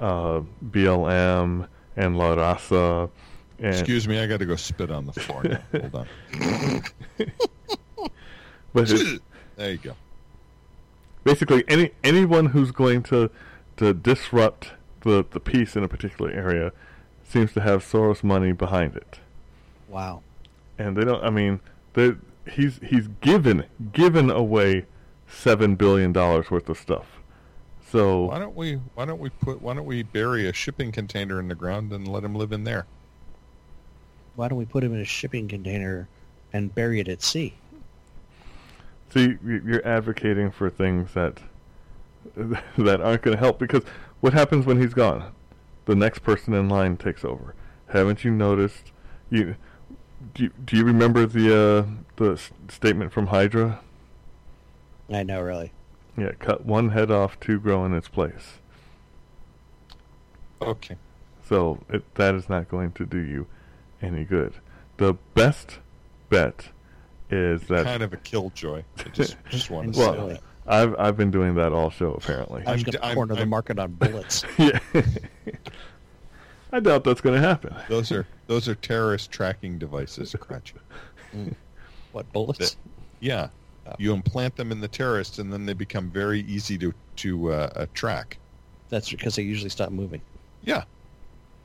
[0.00, 1.68] uh, BLM
[2.00, 3.10] and La Raza,
[3.58, 5.60] and Excuse me, I got to go spit on the floor now.
[5.72, 6.82] Hold on.
[8.72, 9.20] but his,
[9.56, 9.94] There you go.
[11.24, 13.30] basically any anyone who's going to
[13.76, 16.72] to disrupt the the peace in a particular area
[17.24, 19.18] seems to have Soros money behind it.
[19.88, 20.22] Wow.
[20.78, 21.22] and they don't.
[21.22, 21.60] I mean,
[21.94, 22.12] they
[22.50, 24.86] he's he's given given away
[25.28, 27.19] seven billion dollars worth of stuff.
[27.90, 28.74] So Why don't we?
[28.94, 29.60] Why don't we put?
[29.60, 32.64] Why don't we bury a shipping container in the ground and let him live in
[32.64, 32.86] there?
[34.36, 36.08] Why don't we put him in a shipping container
[36.52, 37.54] and bury it at sea?
[39.12, 41.40] see, you- you're advocating for things that
[42.36, 43.82] that aren't going to help because
[44.20, 45.32] what happens when he's gone?
[45.86, 47.54] The next person in line takes over.
[47.88, 48.92] Haven't you noticed?
[49.30, 49.56] You
[50.34, 53.80] do you, do you remember the uh, the s- statement from Hydra?
[55.12, 55.72] I know, really.
[56.16, 58.58] Yeah, cut one head off, two grow in its place.
[60.62, 60.96] Okay.
[61.48, 63.46] So it, that is not going to do you
[64.02, 64.54] any good.
[64.98, 65.78] The best
[66.28, 66.68] bet
[67.30, 68.82] is that kind of a killjoy.
[68.98, 70.40] I just just want And to say well, that.
[70.66, 72.62] I've I've been doing that all show apparently.
[72.66, 74.44] I was I'm going d- to I'm- corner the market on bullets.
[74.58, 74.78] yeah,
[76.72, 77.74] I doubt that's going to happen.
[77.88, 80.74] Those are those are terrorist tracking devices, Crutch.
[82.12, 82.58] what bullets?
[82.58, 82.76] That-
[83.20, 83.48] Yeah,
[83.98, 87.70] you implant them in the terrorists, and then they become very easy to to uh,
[87.76, 88.38] uh, track.
[88.88, 90.22] That's because they usually stop moving.
[90.62, 90.84] Yeah,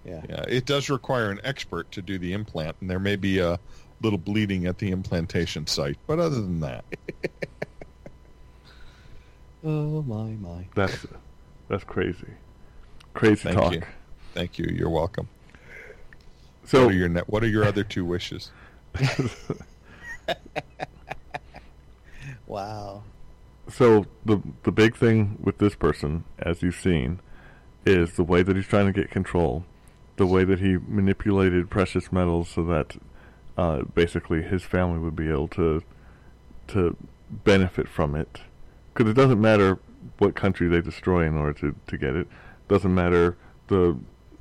[0.03, 0.21] Yeah.
[0.29, 0.43] yeah.
[0.47, 3.59] It does require an expert to do the implant, and there may be a
[4.01, 6.85] little bleeding at the implantation site, but other than that,
[9.63, 10.67] Oh my my.
[10.75, 11.05] That's
[11.67, 12.27] that's crazy,
[13.13, 13.73] crazy Thank talk.
[13.73, 13.81] you.
[14.33, 14.67] thank you.
[14.71, 15.27] You're welcome.
[16.65, 18.51] So what are your ne- What are your other two wishes?
[22.47, 23.03] Wow.
[23.67, 27.19] so the the big thing with this person, as you've seen,
[27.85, 29.65] is the way that he's trying to get control,
[30.17, 32.97] the way that he manipulated precious metals so that
[33.57, 35.81] uh, basically his family would be able to
[36.67, 36.95] to
[37.43, 38.41] benefit from it.
[38.93, 39.79] Because it doesn't matter
[40.19, 42.27] what country they destroy in order to, to get it.
[42.67, 43.97] Doesn't matter the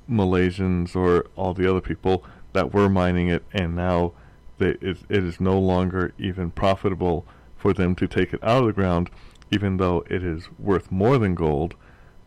[0.09, 4.13] Malaysians or all the other people that were mining it, and now
[4.59, 7.27] they, it, it is no longer even profitable
[7.65, 9.09] for them to take it out of the ground,
[9.51, 11.75] even though it is worth more than gold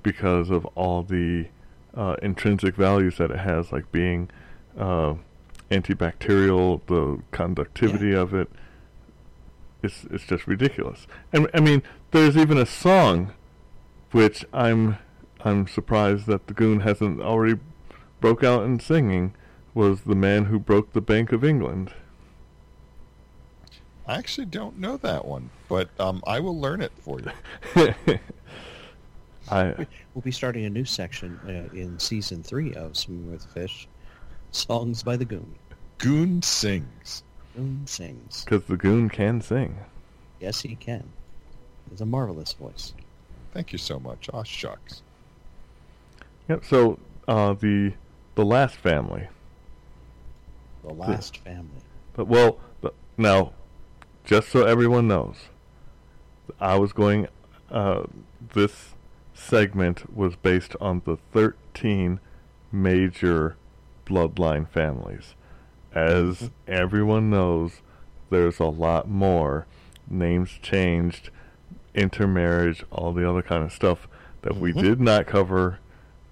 [0.02, 1.46] because of all the
[1.94, 4.32] uh, intrinsic values that it has, like being
[4.80, 5.14] uh,
[5.70, 8.50] antibacterial, the conductivity of it.
[9.84, 11.06] It's it's just ridiculous.
[11.32, 13.32] And I mean, there's even a song,
[14.10, 14.98] which I'm
[15.46, 17.60] I'm surprised that the goon hasn't already
[18.22, 19.36] broke out in singing.
[19.76, 21.94] Was the man who broke the Bank of England?
[24.08, 27.94] I actually don't know that one, but um, I will learn it for you.
[29.52, 33.88] I We'll be starting a new section uh, in season three of Swimming with Fish.
[34.52, 35.54] Songs by the Goon.
[35.98, 37.24] Goon sings.
[37.56, 38.44] Goon sings.
[38.44, 39.78] because the goon can sing.
[40.40, 41.04] Yes, he can.
[41.92, 42.94] It's a marvelous voice.
[43.54, 44.30] Thank you so much.
[44.34, 45.02] Aw, shucks.
[46.50, 46.64] Yep.
[46.66, 47.94] So uh, the
[48.36, 49.28] the last family,
[50.84, 51.82] The last family.
[52.14, 53.54] but well, the, now,
[54.28, 55.36] just so everyone knows,
[56.60, 57.28] I was going.
[57.72, 58.04] Uh,
[58.54, 58.94] this
[59.34, 62.20] segment was based on the thirteen
[62.72, 63.56] major
[64.06, 65.34] bloodline families.
[65.94, 67.82] As everyone knows,
[68.30, 69.66] there's a lot more.
[70.10, 71.30] Names changed,
[71.96, 74.08] intermarriage, all the other kind of stuff
[74.42, 74.82] that we Mhm.
[74.82, 75.80] did not cover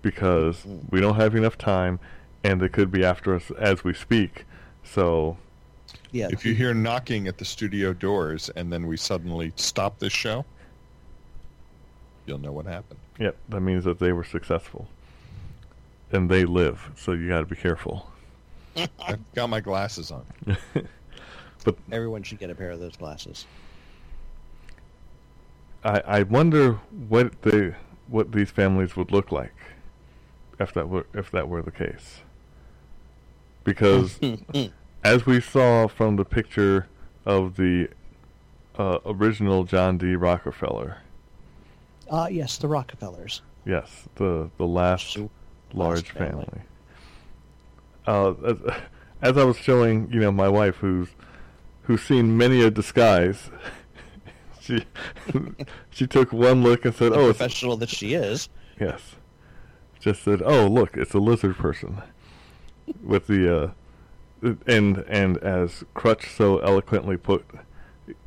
[0.01, 0.91] because Mhm.
[0.91, 1.99] we don't have enough time
[2.43, 4.45] and they could be after us as we speak.
[4.83, 5.37] So,
[6.15, 6.29] Yeah.
[6.31, 10.45] If you hear knocking at the studio doors and then we suddenly stop this show,
[12.25, 13.01] you'll know what happened.
[13.19, 14.87] Yep, that means that they were successful.
[16.13, 18.09] And they live, so you got to be careful.
[18.77, 20.25] I've got my glasses on.
[21.65, 23.45] but Everyone should get a pair of those glasses.
[25.83, 27.75] I, I wonder what they
[28.07, 29.53] what these families would look like
[30.61, 32.21] if that were if that were the case.
[33.65, 34.17] Because
[35.05, 36.87] as we saw from the picture
[37.25, 37.87] of the
[38.77, 40.15] uh, original John D.
[40.15, 40.97] Rockefeller,
[42.11, 43.41] Ah, yes, the Rockefellers.
[43.65, 45.17] yes, the the last
[45.73, 46.45] large family.
[46.45, 46.61] family.
[48.07, 48.57] Uh, as,
[49.21, 51.09] as I was showing, you know, my wife, who's
[51.83, 53.49] who's seen many a disguise,
[54.59, 54.85] she
[55.91, 58.49] she took one look and said, The "Oh, professional that she is.
[58.79, 59.01] Yes.
[59.99, 62.01] Just said, "Oh, look, it's a lizard person."
[63.03, 63.71] With the uh
[64.67, 67.45] and and as Crutch so eloquently put,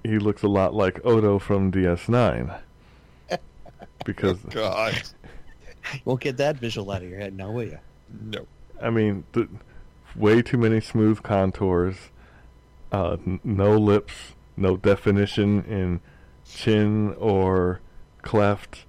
[0.03, 2.61] he looks a lot like Odo from DS9.
[4.05, 4.95] Because God,
[6.05, 7.79] Won't get that visual out of your head now, will you?
[8.23, 8.47] no.
[8.81, 9.49] I mean, the,
[10.15, 11.97] way too many smooth contours,
[12.93, 14.13] uh n- no lips,
[14.57, 16.01] no definition in
[16.49, 17.81] chin or
[18.23, 18.85] cleft.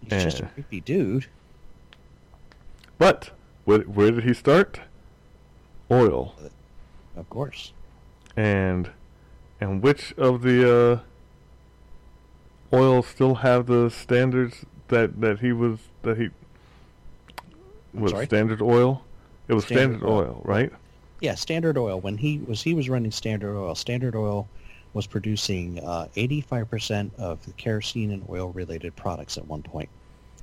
[0.00, 1.26] He's just a creepy dude.
[2.96, 3.30] But
[3.64, 4.80] where, where did he start?
[5.90, 6.34] Oil.
[7.16, 7.72] Of course.
[8.36, 8.90] and
[9.60, 11.02] and which of the
[12.72, 16.30] uh, oils still have the standards that that he was that he
[17.92, 19.02] was standard oil?
[19.46, 20.18] It was Standard standard, Oil.
[20.20, 20.72] oil, right?
[21.20, 22.00] Yeah, Standard Oil.
[22.00, 24.48] When he was he was running Standard Oil, Standard Oil
[24.94, 29.88] was producing uh, 85% of the kerosene and oil related products at one point.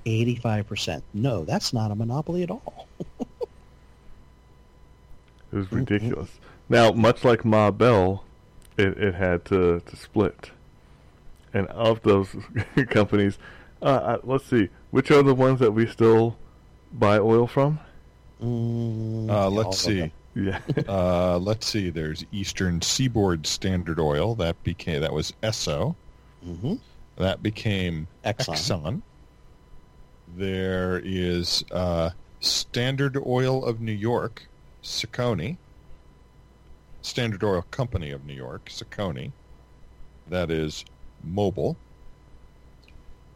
[0.05, 1.01] 85%.
[1.13, 2.87] No, that's not a monopoly at all.
[5.53, 6.29] It was ridiculous.
[6.69, 8.23] Now, much like Ma Bell,
[8.77, 10.51] it, it had to, to split.
[11.53, 12.35] And of those
[12.89, 13.37] companies,
[13.81, 16.37] uh, uh, let's see, which are the ones that we still
[16.93, 17.79] buy oil from?
[18.41, 20.11] Mm, Uh, let's see.
[20.33, 20.59] Yeah.
[20.87, 21.89] Uh, let's see.
[21.89, 24.33] There's Eastern Seaboard Standard Oil.
[24.35, 25.93] That became that was Esso.
[26.45, 26.79] Mhm.
[27.17, 28.53] That became Exxon.
[28.55, 29.01] Exxon.
[30.37, 34.47] There is uh, Standard Oil of New York,
[34.81, 35.57] Socony.
[37.01, 39.31] Standard Oil Company of New York, Socony.
[40.29, 40.85] That is
[41.27, 41.75] Mobil.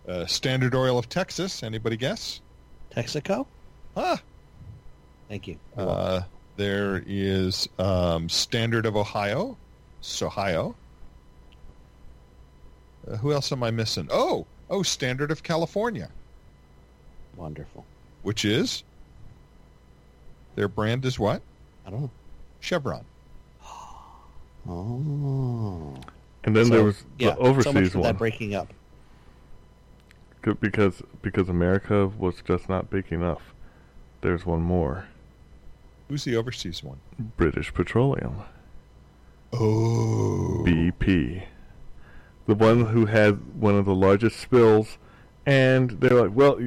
[0.07, 1.63] Uh, Standard Oil of Texas.
[1.63, 2.41] Anybody guess?
[2.95, 3.45] Texaco?
[3.97, 4.21] Ah,
[5.27, 5.57] Thank you.
[5.75, 6.21] Uh,
[6.57, 9.57] there is um, Standard of Ohio,
[10.03, 10.75] Sohio.
[13.09, 14.07] Uh, who else am I missing?
[14.11, 16.09] Oh, oh, Standard of California,
[17.35, 17.85] Wonderful.
[18.21, 18.83] which is
[20.55, 21.41] their brand is what?
[21.85, 22.11] I don't know.
[22.59, 23.03] Chevron.
[24.67, 25.95] Oh.
[26.43, 28.03] And then So, there was yeah, the overseas so much for one.
[28.07, 28.73] that breaking up.
[30.59, 33.53] Because because America was just not big enough.
[34.21, 35.05] There's one more.
[36.07, 36.97] Who's the overseas one?
[37.35, 38.41] British Petroleum,
[39.51, 41.43] Oh, BP,
[42.45, 44.99] the one who had one of the largest spills,
[45.47, 46.59] and they're like, well,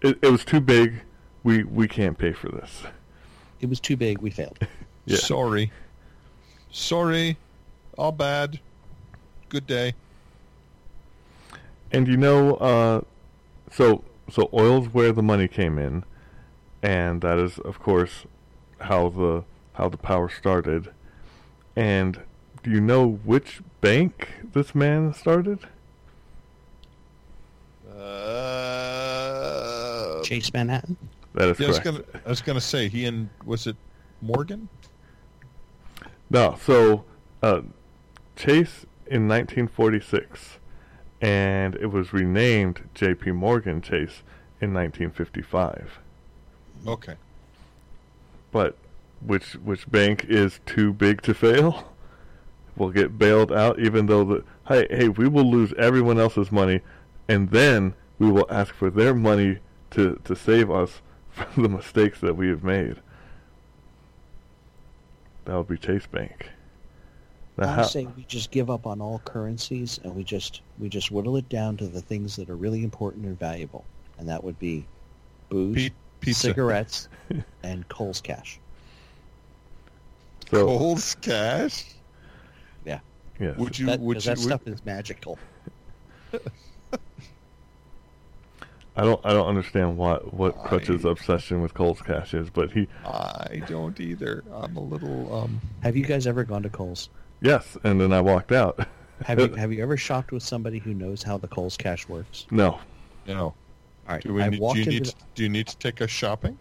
[0.00, 1.02] it, it was too big.
[1.44, 2.82] We we can't pay for this.
[3.60, 4.18] It was too big.
[4.18, 4.58] We failed.
[5.06, 5.18] Yeah.
[5.18, 5.70] sorry,
[6.74, 7.38] sorry,
[7.96, 8.60] all bad.
[9.48, 9.94] Good day.
[11.92, 13.00] And you know, uh,
[13.70, 16.04] so so oil's where the money came in,
[16.82, 18.26] and that is, of course,
[18.80, 19.44] how the
[19.74, 20.90] how the power started.
[21.76, 22.20] And
[22.62, 25.60] do you know which bank this man started?
[27.96, 28.02] Uh,
[30.22, 30.96] Chase Manhattan?
[31.34, 32.08] That is yeah, correct.
[32.24, 33.76] I was gonna say he and was it
[34.20, 34.68] Morgan?
[36.34, 37.04] No, so
[37.44, 37.60] uh,
[38.34, 40.58] Chase in 1946,
[41.20, 43.30] and it was renamed J.P.
[43.30, 44.24] Morgan Chase
[44.60, 46.00] in 1955.
[46.88, 47.14] Okay.
[48.50, 48.74] But
[49.24, 51.92] which which bank is too big to fail?
[52.76, 56.80] Will get bailed out, even though the hey hey we will lose everyone else's money,
[57.28, 59.60] and then we will ask for their money
[59.92, 62.96] to to save us from the mistakes that we have made.
[65.44, 66.48] That would be Chase Bank.
[67.56, 70.88] Now, I how- say we just give up on all currencies and we just we
[70.88, 73.84] just whittle it down to the things that are really important and valuable,
[74.18, 74.86] and that would be
[75.50, 76.40] booze, Pete, pizza.
[76.40, 77.08] cigarettes,
[77.62, 78.58] and Kohl's cash.
[80.50, 81.84] so Kohl's Cash.
[82.84, 83.00] Yeah,
[83.38, 83.52] Yeah.
[83.56, 83.86] Would you?
[83.86, 84.30] that, would 'cause you?
[84.34, 85.38] that would- stuff is magical.
[88.96, 92.86] I don't I don't understand what what Crutch's obsession with Kohl's Cash is, but he
[93.04, 94.44] I don't either.
[94.52, 95.34] I'm a little.
[95.34, 97.10] Um, Have you guys ever gone to Kohl's?
[97.40, 98.86] yes, and then I walked out.
[99.24, 102.46] Have you have you ever shopped with somebody who knows how the Kohl's cash works?
[102.50, 102.78] no,
[103.26, 103.54] No.
[104.06, 104.22] All right.
[104.22, 106.10] Do, we I need, do, you need, the- to, do you need to take us
[106.10, 106.58] shopping?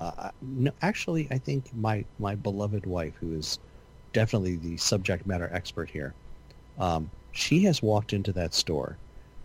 [0.00, 3.58] Uh, no, actually, I think my my beloved wife, who is
[4.12, 6.12] definitely the subject matter expert here,
[6.78, 8.98] um, she has walked into that store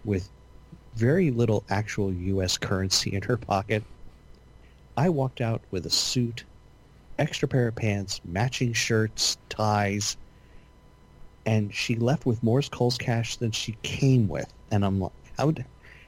[0.03, 0.29] with
[0.95, 2.57] very little actual U.S.
[2.57, 3.83] currency in her pocket.
[4.97, 6.43] I walked out with a suit,
[7.17, 10.17] extra pair of pants, matching shirts, ties,
[11.45, 14.51] and she left with more Kohl's cash than she came with.
[14.71, 15.53] And I'm like, how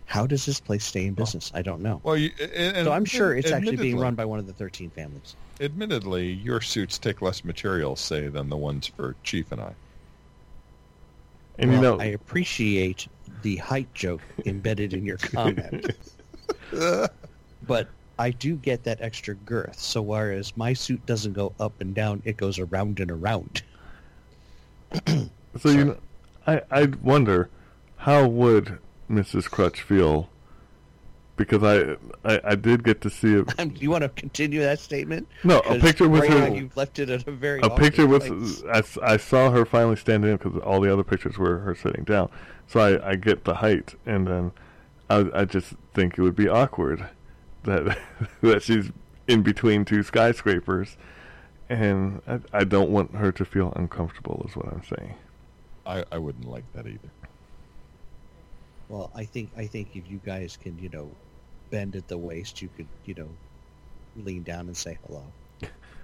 [0.06, 1.52] how does this place stay in business?
[1.56, 2.02] I don't know.
[2.04, 4.52] Well, you, and, and So I'm sure it's actually being run by one of the
[4.52, 5.38] 13 families.
[5.62, 9.74] Admittedly, your suits take less material, say, than the ones for Chief and I.
[11.60, 13.08] And well, you know, I appreciate
[13.42, 15.92] the height joke embedded in your comment,
[17.68, 17.88] but
[18.20, 19.80] I do get that extra girth.
[19.80, 23.64] So whereas my suit doesn't go up and down, it goes around and around.
[25.58, 25.98] so you know,
[26.46, 27.50] I I wonder
[27.98, 28.80] how would
[29.10, 29.50] Mrs.
[29.50, 30.30] Crutch feel
[31.36, 34.60] because I I, I did get to see a Um, do you want to continue
[34.62, 35.28] that statement?
[35.44, 38.64] no a picture with right her You've left it at a very a picture with
[38.72, 42.04] I, I saw her finally standing up because all the other pictures were her sitting
[42.04, 42.30] down.
[42.72, 44.52] So I, I get the height, and then
[45.10, 47.06] I, I just think it would be awkward
[47.64, 47.98] that
[48.42, 48.92] that she's
[49.28, 50.96] in between two skyscrapers,
[51.68, 54.46] and I, I don't want her to feel uncomfortable.
[54.48, 55.16] Is what I'm saying.
[55.86, 57.10] I, I wouldn't like that either.
[58.88, 61.12] Well, I think I think if you guys can, you know,
[61.72, 63.28] bend at the waist, you could, you know,
[64.24, 65.26] lean down and say hello.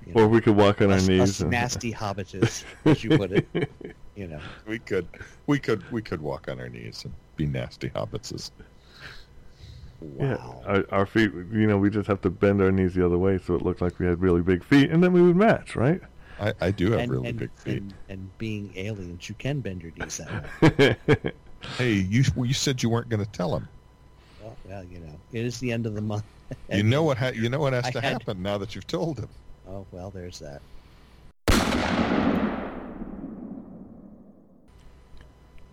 [0.08, 1.22] You Or we could walk on our knees.
[1.22, 3.48] us and- nasty hobbits, as you put it.
[4.16, 5.08] You know, We could,
[5.46, 8.50] we could, we could walk on our knees and be nasty hobbitses.
[10.20, 11.32] Yeah, our, our feet.
[11.52, 13.80] You know, we just have to bend our knees the other way so it looked
[13.80, 16.02] like we had really big feet, and then we would match, right?
[16.40, 17.78] I, I do have and, really and, big feet.
[17.84, 21.32] And, and being aliens, you can bend your knees that way.
[21.78, 23.68] Hey, you well, you said you weren't going to tell him.
[24.42, 26.24] well, well, you know, it is the end of the month.
[26.72, 27.18] You know what?
[27.20, 29.30] Ha- you know what has I to had- happen now that you've told him.
[29.70, 30.62] Oh well, there's that.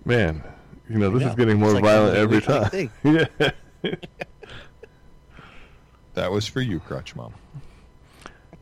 [0.05, 0.43] Man,
[0.89, 2.91] you know, this I is getting more like violent every time.
[3.05, 3.27] yeah.
[6.15, 7.33] That was for you, Crutch Mom.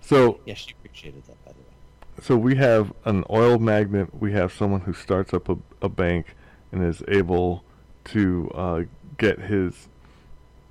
[0.01, 2.23] So, Yes, she appreciated that, by the way.
[2.23, 4.09] so we have an oil magnet.
[4.19, 6.35] We have someone who starts up a, a bank
[6.71, 7.65] and is able
[8.07, 8.83] to uh,
[9.19, 9.89] get his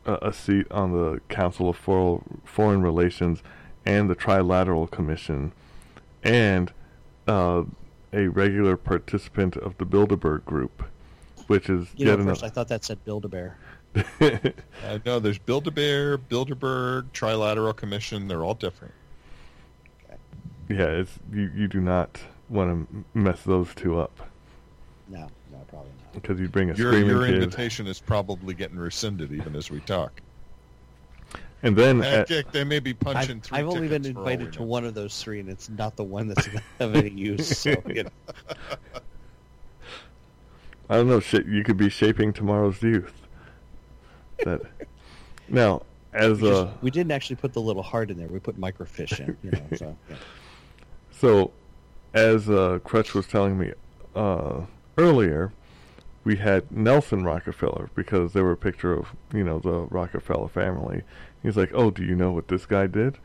[0.06, 3.44] uh, a seat on the Council of Foreign Relations
[3.86, 5.52] and the Trilateral Commission,
[6.24, 6.72] and
[7.28, 7.64] uh,
[8.14, 10.84] a regular participant of the Bilderberg Group,
[11.48, 13.58] which is You know, yet at first I thought that said Build a Bear.
[14.88, 18.28] Uh, no, there's Build-A-Bear, Bilderberg, Trilateral Commission.
[18.28, 18.94] They're all different.
[20.70, 21.52] yeah, it's you.
[21.56, 22.20] You do not
[22.50, 24.30] want to mess those two up
[25.10, 26.14] No, no, probably not.
[26.14, 29.70] because you bring a Your screaming your kid, invitation is probably getting rescinded even as
[29.70, 30.22] we talk.
[31.64, 34.20] And then at- heck, they may be punching I've, three I've only been tickets for
[34.20, 36.48] all we invited to one of those three, and it's not the one that's
[36.80, 37.58] of any use.
[37.58, 38.10] So, you know,
[40.90, 41.20] I don't know.
[41.20, 43.14] Shit, you could be shaping tomorrow's youth.
[44.44, 44.62] That
[45.48, 45.84] now,
[46.14, 48.28] as we, just- a we didn't actually put the little heart in there.
[48.28, 49.38] We put microfiche in.
[49.44, 50.16] You know, so yeah.
[51.12, 51.52] so,
[52.14, 53.72] as uh, Crutch was telling me
[54.16, 54.62] uh,
[54.98, 55.54] earlier,
[56.24, 61.04] we had Nelson Rockefeller because there were a picture of you know the Rockefeller family.
[61.44, 63.18] He's like, "Oh, do you know what this guy did?"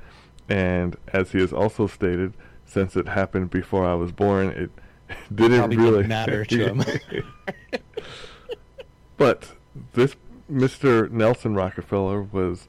[0.49, 4.71] And as he has also stated, since it happened before I was born, it
[5.35, 6.83] didn't Probably really didn't matter to him.
[9.17, 9.53] But
[9.95, 10.15] this
[10.53, 11.11] Mr.
[11.11, 12.69] Nelson Rockefeller was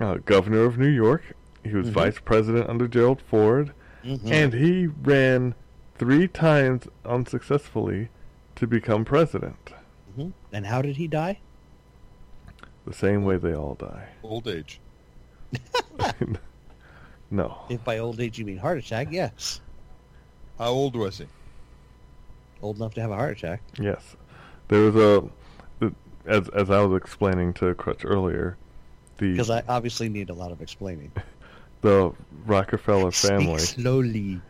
[0.00, 1.34] uh, governor of New York.
[1.64, 1.92] He was Mhm.
[1.92, 3.72] vice president under Gerald Ford,
[4.04, 4.30] Mhm.
[4.30, 5.54] and he ran
[5.96, 8.08] three times unsuccessfully
[8.56, 9.72] to become president.
[10.16, 10.32] Mhm.
[10.52, 11.40] And how did he die?
[12.86, 14.08] The same way they all die.
[14.22, 14.80] Old age.
[17.30, 17.58] no.
[17.68, 19.60] If by old age you mean heart attack, yes.
[20.58, 21.26] How old was he?
[22.60, 23.62] Old enough to have a heart attack.
[23.78, 24.16] Yes.
[24.68, 25.30] There was a
[26.26, 28.56] as as I was explaining to Crutch earlier,
[29.18, 31.12] the Because I obviously need a lot of explaining.
[31.80, 32.12] the
[32.46, 34.40] Rockefeller family Speak slowly.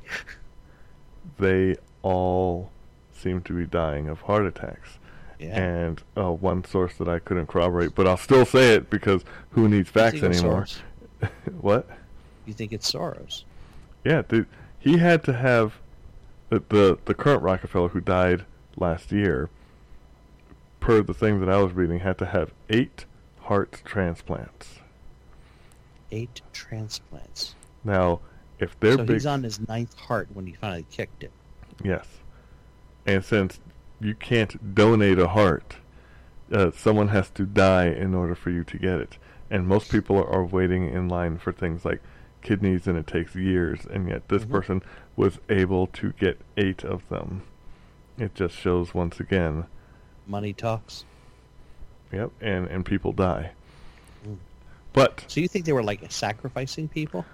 [1.39, 2.71] they all
[3.13, 4.99] seem to be dying of heart attacks.
[5.43, 5.61] Yeah.
[5.61, 9.69] And uh, one source that I couldn't corroborate, but I'll still say it because who
[9.69, 10.67] needs facts anymore?
[11.61, 11.89] What?
[12.47, 13.45] You think it's Soros?
[14.05, 14.49] Yeah, dude,
[14.81, 15.75] he had to have
[16.49, 18.45] the, the the current Rockefeller who died
[18.77, 19.49] last year.
[20.81, 23.05] Per the thing that I was reading, had to have eight
[23.43, 24.81] heart transplants.
[26.11, 27.55] Eight transplants.
[27.85, 28.19] Now,
[28.59, 31.31] if they're so big, he's on his ninth heart when he finally kicked it.
[31.85, 32.07] yes,
[33.07, 33.61] and since
[34.05, 35.77] you can't donate a heart,
[36.53, 39.19] uh, someone has to die in order for you to get it.
[39.51, 42.01] And most people are, are waiting in line for things like
[42.43, 43.87] kidneys, and it takes years.
[43.87, 44.51] And yet, this Mhm.
[44.51, 44.83] person
[45.17, 47.43] was able to get eight of them.
[48.19, 49.65] It just shows once again.
[50.27, 51.05] Money talks.
[52.13, 53.53] Yep, and and people die.
[54.27, 54.37] Mm.
[54.93, 57.25] But So you think they were like sacrificing people?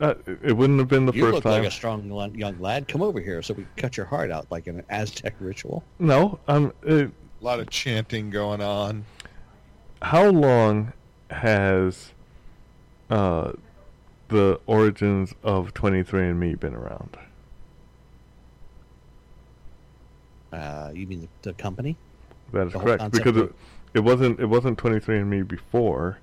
[0.00, 1.52] Uh, it- it wouldn't have been the you first look time.
[1.62, 2.88] like a strong young lad.
[2.88, 5.84] Come over here so we can cut your heart out like an Aztec ritual.
[5.98, 9.04] No, um, it, A lot of chanting going on.
[10.02, 10.92] how long
[11.30, 12.12] has
[13.10, 13.52] uh,
[14.28, 17.16] the origins of 23andMe been around?
[20.52, 21.96] Uh, you mean the, the company?
[22.52, 23.54] That is The correct concept because it,
[23.94, 26.18] it wasn't it wasn't 23andMe before.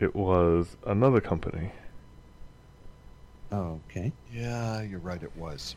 [0.00, 1.72] It was another company.
[3.50, 4.12] Oh, okay.
[4.32, 5.22] Yeah, you're right.
[5.22, 5.74] It was.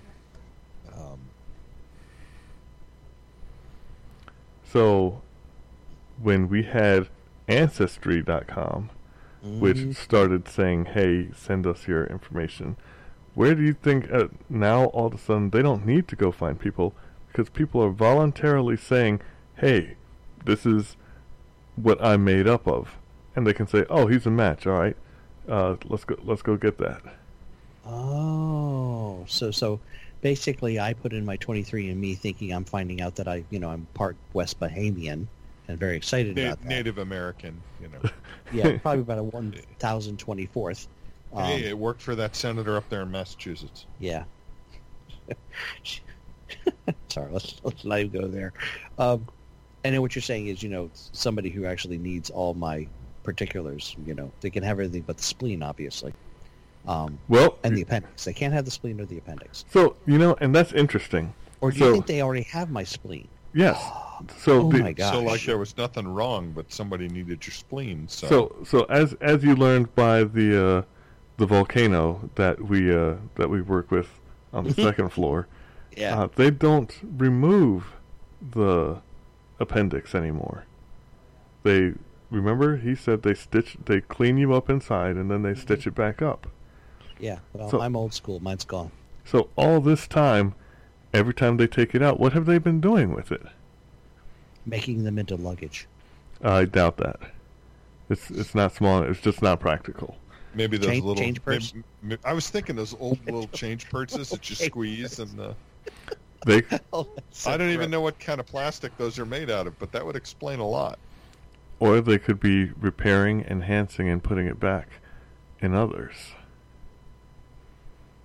[0.93, 1.19] Um,
[4.63, 5.22] So
[6.22, 7.09] when we had
[7.47, 8.89] ancestry.com
[9.43, 12.78] which Mm, started saying, "Hey, send us your information."
[13.34, 16.32] Where do you think uh, now all of a sudden they don't need to go
[16.32, 16.93] find people
[17.28, 19.19] because people are voluntarily saying,
[19.55, 19.95] "Hey,
[20.45, 20.95] this is
[21.76, 22.97] what I'm made up of,"
[23.36, 24.67] and they can say, "Oh, he's a match.
[24.67, 24.97] All right,
[25.49, 26.15] uh, let's go.
[26.24, 27.01] Let's go get that."
[27.86, 29.80] Oh, so so
[30.22, 33.88] basically, I put in my 23andMe thinking I'm finding out that I, you know, I'm
[33.94, 35.28] part West Bahamian
[35.68, 36.68] and very excited Na- about that.
[36.68, 38.00] Native American, you know.
[38.54, 40.88] Yeah, probably about a 1,024th.
[41.32, 43.86] Um, hey, it worked for that senator up there in Massachusetts.
[43.98, 44.26] Yeah.
[47.08, 48.52] Sorry, let's let's not even go there.
[49.00, 49.26] Um,
[49.86, 52.88] and then what you're saying is, you know, somebody who actually needs all my
[53.24, 53.96] particulars.
[54.06, 56.14] You know, they can have everything but the spleen, obviously,
[56.88, 58.26] um, Well, and the appendix.
[58.26, 59.66] They can't have the spleen or the appendix.
[59.70, 61.34] so you know, and that's interesting.
[61.62, 63.28] Or do you think they already have my spleen?
[63.54, 63.82] Yes.
[64.38, 65.14] So Oh the, my gosh.
[65.14, 68.08] So like there was nothing wrong, but somebody needed your spleen.
[68.08, 70.82] So, So, so as as you learned by the uh,
[71.38, 74.08] the volcano that we uh, that we work with
[74.54, 75.48] on the second floor,
[75.98, 76.22] Yeah.
[76.22, 77.96] uh, they don't remove
[78.52, 79.02] the
[79.60, 80.66] appendix anymore.
[81.64, 81.94] They
[82.30, 85.96] remember he said they stitch they clean you up inside and then they stitch it
[85.96, 86.46] back up.
[87.22, 87.39] Yeah.
[87.53, 88.39] Well, so- I'm old school.
[88.41, 88.91] Mine's gone.
[89.24, 90.55] So all this time,
[91.13, 93.43] every time they take it out, what have they been doing with it?
[94.65, 95.88] Making them into luggage.
[96.43, 97.19] I doubt that.
[98.09, 99.03] It's it's not small.
[99.03, 100.17] It's just not practical.
[100.53, 101.24] maybe those Change- little.
[101.24, 101.74] change purse?
[102.03, 105.53] maybe- m- I was thinking those old little change purses that you squeeze, and uh,
[106.45, 106.63] They
[106.93, 109.78] Oh, so I don't even know what kind of plastic those are made out of,
[109.80, 110.99] but that would explain a lot.
[111.80, 114.88] Or they could be repairing, enhancing, and putting it back
[115.61, 116.13] in others.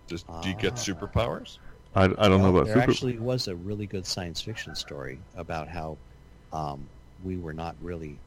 [0.08, 0.76] Does do you get Ah.
[0.76, 1.58] superpowers?
[1.94, 2.82] I, I don't know Well, about there super.
[2.82, 5.98] actually was a really good science fiction story about how
[6.52, 6.90] um,
[7.22, 8.20] we were not really,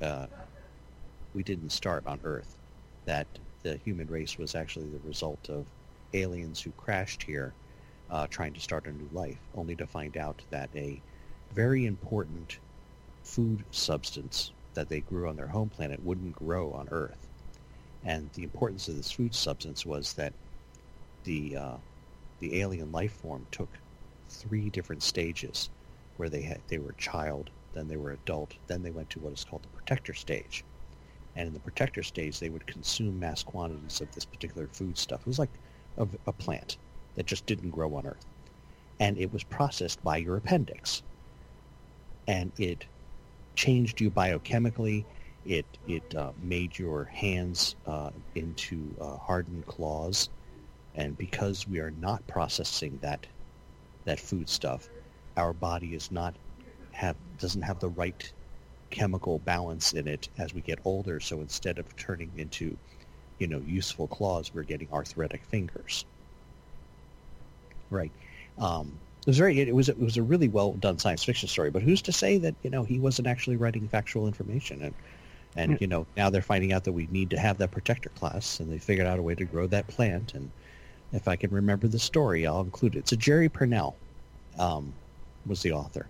[0.00, 0.26] uh,
[1.32, 2.58] we didn't start on Earth.
[3.04, 5.66] That the human race was actually the result of
[6.12, 7.54] aliens who crashed here,
[8.10, 11.02] uh, trying to start a new life, only to find out that a
[11.52, 12.60] very important
[13.22, 17.28] food substance that they grew on their home planet wouldn't grow on Earth.
[18.02, 20.34] And the importance of this food substance was that
[21.24, 21.76] the uh,
[22.40, 23.68] the alien life form took
[24.28, 25.70] three different stages
[26.16, 29.32] where they had they were child then they were adult then they went to what
[29.32, 30.64] is called the protector stage.
[31.36, 35.20] And in the protector stage they would consume mass quantities of this particular food stuff.
[35.20, 35.50] It was like
[35.96, 36.78] a, a plant
[37.14, 38.26] that just didn't grow on earth.
[38.98, 41.02] And it was processed by your appendix.
[42.26, 42.84] And it
[43.54, 45.04] changed you biochemically.
[45.46, 50.28] It it uh, made your hands uh, into uh, hardened claws
[51.00, 53.26] and because we are not processing that
[54.04, 54.88] that food stuff,
[55.36, 56.34] our body is not
[56.92, 58.30] have doesn't have the right
[58.90, 61.18] chemical balance in it as we get older.
[61.18, 62.76] So instead of turning into,
[63.38, 66.04] you know, useful claws, we're getting arthritic fingers.
[67.88, 68.12] Right.
[68.58, 69.58] Um, it was very.
[69.58, 69.88] It was.
[69.88, 71.70] It was a really well done science fiction story.
[71.70, 74.94] But who's to say that you know he wasn't actually writing factual information and.
[75.56, 78.60] And you know now they're finding out that we need to have that protector class,
[78.60, 80.32] and they figured out a way to grow that plant.
[80.32, 80.48] And
[81.12, 83.08] if I can remember the story, I'll include it.
[83.08, 83.94] So Jerry Pournelle
[84.58, 84.92] um,
[85.46, 86.06] was the author.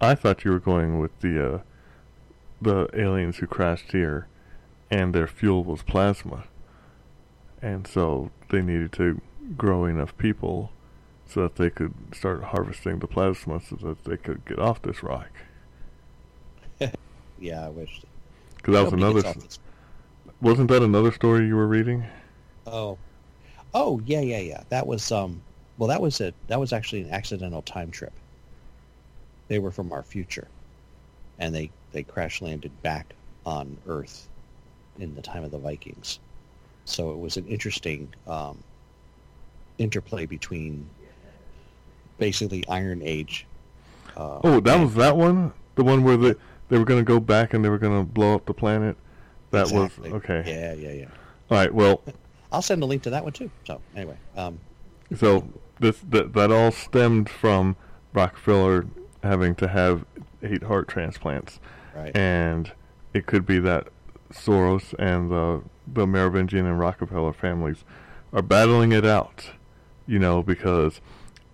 [0.00, 1.60] I thought you were going with the uh,
[2.62, 4.26] the aliens who crashed here,
[4.90, 6.44] and their fuel was plasma,
[7.62, 9.20] and so they needed to
[9.56, 10.70] grow enough people
[11.26, 15.02] so that they could start harvesting the plasma so that they could get off this
[15.02, 15.30] rock.
[17.40, 18.02] Yeah, I wish.
[18.56, 19.22] Because that was another.
[19.22, 19.58] gets off this-
[20.40, 22.04] Wasn't that another story you were reading?
[22.66, 22.98] Oh,
[23.74, 24.62] oh yeah, yeah, yeah.
[24.68, 25.42] That was um.
[25.78, 26.34] Well, that was it.
[26.48, 28.12] That was actually an accidental time trip.
[29.48, 30.48] They were from our future.
[31.38, 33.14] and they they crash landed back
[33.46, 34.28] on Earth
[34.98, 36.18] in the time of the Vikings.
[36.84, 38.62] So it was an interesting um,
[39.78, 40.88] interplay between
[42.18, 43.46] basically Iron Age.
[44.16, 45.52] Uh, Oh, that was that one?
[45.76, 46.34] The one where they
[46.68, 48.96] they were going to go back and they were going to blow up the planet?
[49.50, 50.12] That exactly.
[50.12, 50.42] was okay.
[50.46, 51.08] Yeah, yeah, yeah.
[51.50, 51.72] All right.
[51.72, 52.02] Well,
[52.52, 53.50] I'll send a link to that one too.
[53.66, 54.60] So anyway, um,
[55.16, 55.48] so
[55.80, 57.76] this that that all stemmed from
[58.12, 58.86] Rockefeller
[59.22, 60.04] having to have
[60.42, 61.60] eight heart transplants,
[61.94, 62.16] right.
[62.16, 62.72] and
[63.12, 63.88] it could be that
[64.32, 67.84] Soros and the the Merovingian and Rockefeller families
[68.32, 69.50] are battling it out.
[70.06, 71.00] You know, because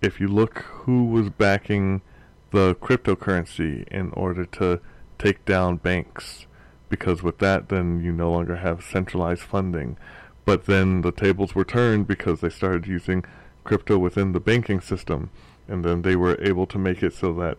[0.01, 2.01] if you look who was backing
[2.51, 4.79] the cryptocurrency in order to
[5.17, 6.45] take down banks,
[6.89, 9.97] because with that, then you no longer have centralized funding.
[10.45, 13.25] But then the tables were turned because they started using
[13.63, 15.31] crypto within the banking system,
[15.67, 17.57] and then they were able to make it so that,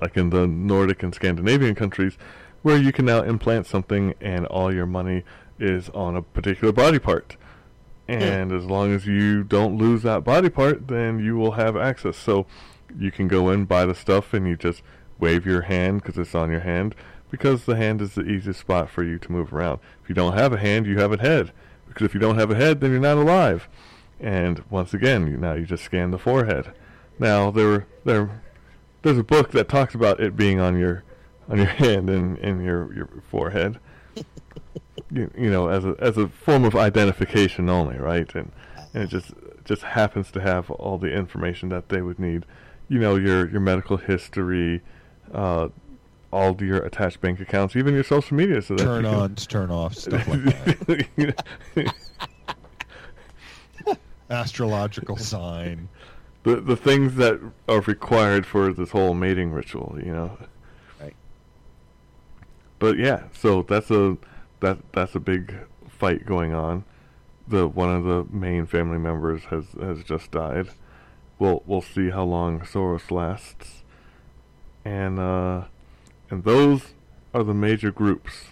[0.00, 2.16] like in the Nordic and Scandinavian countries,
[2.62, 5.24] where you can now implant something and all your money
[5.58, 7.36] is on a particular body part.
[8.08, 8.14] Hmm.
[8.14, 12.16] And as long as you don't lose that body part, then you will have access.
[12.16, 12.46] So
[12.98, 14.82] you can go in, buy the stuff, and you just
[15.18, 16.94] wave your hand because it's on your hand,
[17.30, 19.80] because the hand is the easiest spot for you to move around.
[20.02, 21.52] If you don't have a hand, you have a head.
[21.88, 23.68] Because if you don't have a head, then you're not alive.
[24.20, 26.72] And once again, you, now you just scan the forehead.
[27.18, 28.42] Now there, there,
[29.02, 31.04] there's a book that talks about it being on your,
[31.48, 33.78] on your hand and in your your forehead.
[35.10, 38.32] you, you know, as a as a form of identification only, right?
[38.34, 38.52] And
[38.94, 39.32] and it just
[39.64, 42.44] just happens to have all the information that they would need.
[42.88, 44.82] You know, your your medical history,
[45.32, 45.68] uh,
[46.30, 49.20] all of your attached bank accounts, even your social media, so that Turn you can-
[49.20, 51.94] ons, turn off, stuff like that.
[54.30, 55.88] Astrological sign.
[56.42, 60.36] the the things that are required for this whole mating ritual, you know.
[61.00, 61.14] Right.
[62.78, 64.18] But yeah, so that's a
[64.60, 65.54] that that's a big
[65.88, 66.84] fight going on.
[67.46, 70.68] The one of the main family members has has just died.
[71.38, 73.82] We'll we'll see how long Soros lasts.
[74.84, 75.64] And uh
[76.30, 76.94] and those
[77.34, 78.48] are the major groups.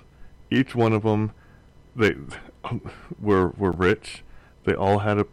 [0.50, 1.32] Each one of them
[1.94, 2.14] they
[3.20, 4.22] were were rich.
[4.64, 5.26] They all had a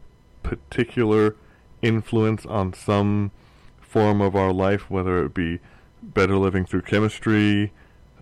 [0.44, 1.36] particular
[1.82, 3.32] influence on some
[3.82, 5.60] form of our life, whether it be
[6.02, 7.72] better living through chemistry,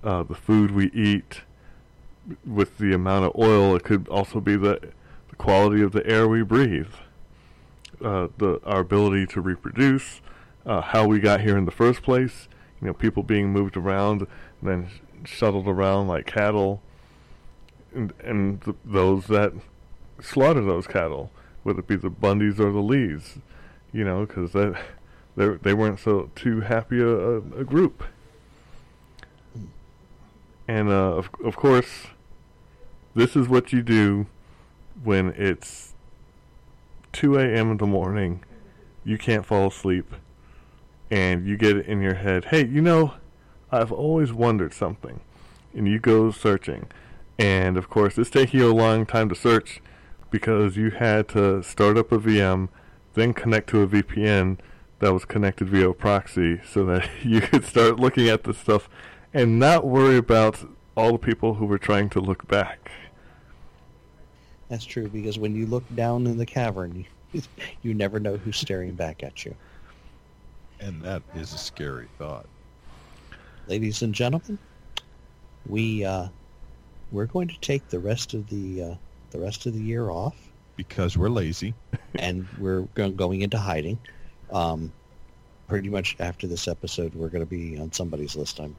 [0.03, 1.41] uh, the food we eat,
[2.45, 3.75] with the amount of oil.
[3.75, 4.79] It could also be the,
[5.29, 6.93] the quality of the air we breathe,
[8.03, 10.21] uh, the our ability to reproduce,
[10.65, 12.47] uh, how we got here in the first place.
[12.81, 14.21] You know, people being moved around,
[14.61, 14.87] and then
[15.23, 16.81] shuttled around like cattle,
[17.93, 19.53] and and th- those that
[20.21, 21.31] slaughter those cattle,
[21.63, 23.37] whether it be the Bundys or the Lees,
[23.91, 24.81] you know, because that
[25.35, 28.03] they they weren't so too happy a, a, a group.
[30.67, 32.07] And uh, of of course,
[33.13, 34.27] this is what you do
[35.03, 35.93] when it's
[37.13, 37.71] 2 a.m.
[37.71, 38.43] in the morning,
[39.03, 40.13] you can't fall asleep,
[41.11, 43.13] and you get it in your head, hey, you know,
[43.71, 45.19] I've always wondered something,
[45.75, 46.87] and you go searching,
[47.37, 49.81] and of course, it's taking you a long time to search
[50.31, 52.69] because you had to start up a VM,
[53.13, 54.57] then connect to a VPN
[54.99, 58.89] that was connected via a proxy so that you could start looking at this stuff
[59.33, 62.91] and not worry about all the people who were trying to look back.
[64.69, 67.41] That's true because when you look down in the cavern, you,
[67.81, 69.53] you never know who's staring back at you.
[70.81, 72.45] And that is a scary thought.
[73.67, 74.57] Ladies and gentlemen,
[75.67, 76.27] we uh,
[77.11, 78.95] we're going to take the rest of the uh,
[79.29, 80.35] the rest of the year off,
[80.75, 81.73] Because we're lazy.
[82.15, 83.97] and we're going into hiding.
[84.51, 84.91] Um,
[85.67, 88.59] pretty much after this episode, we're going to be on somebody's list.
[88.59, 88.75] I'm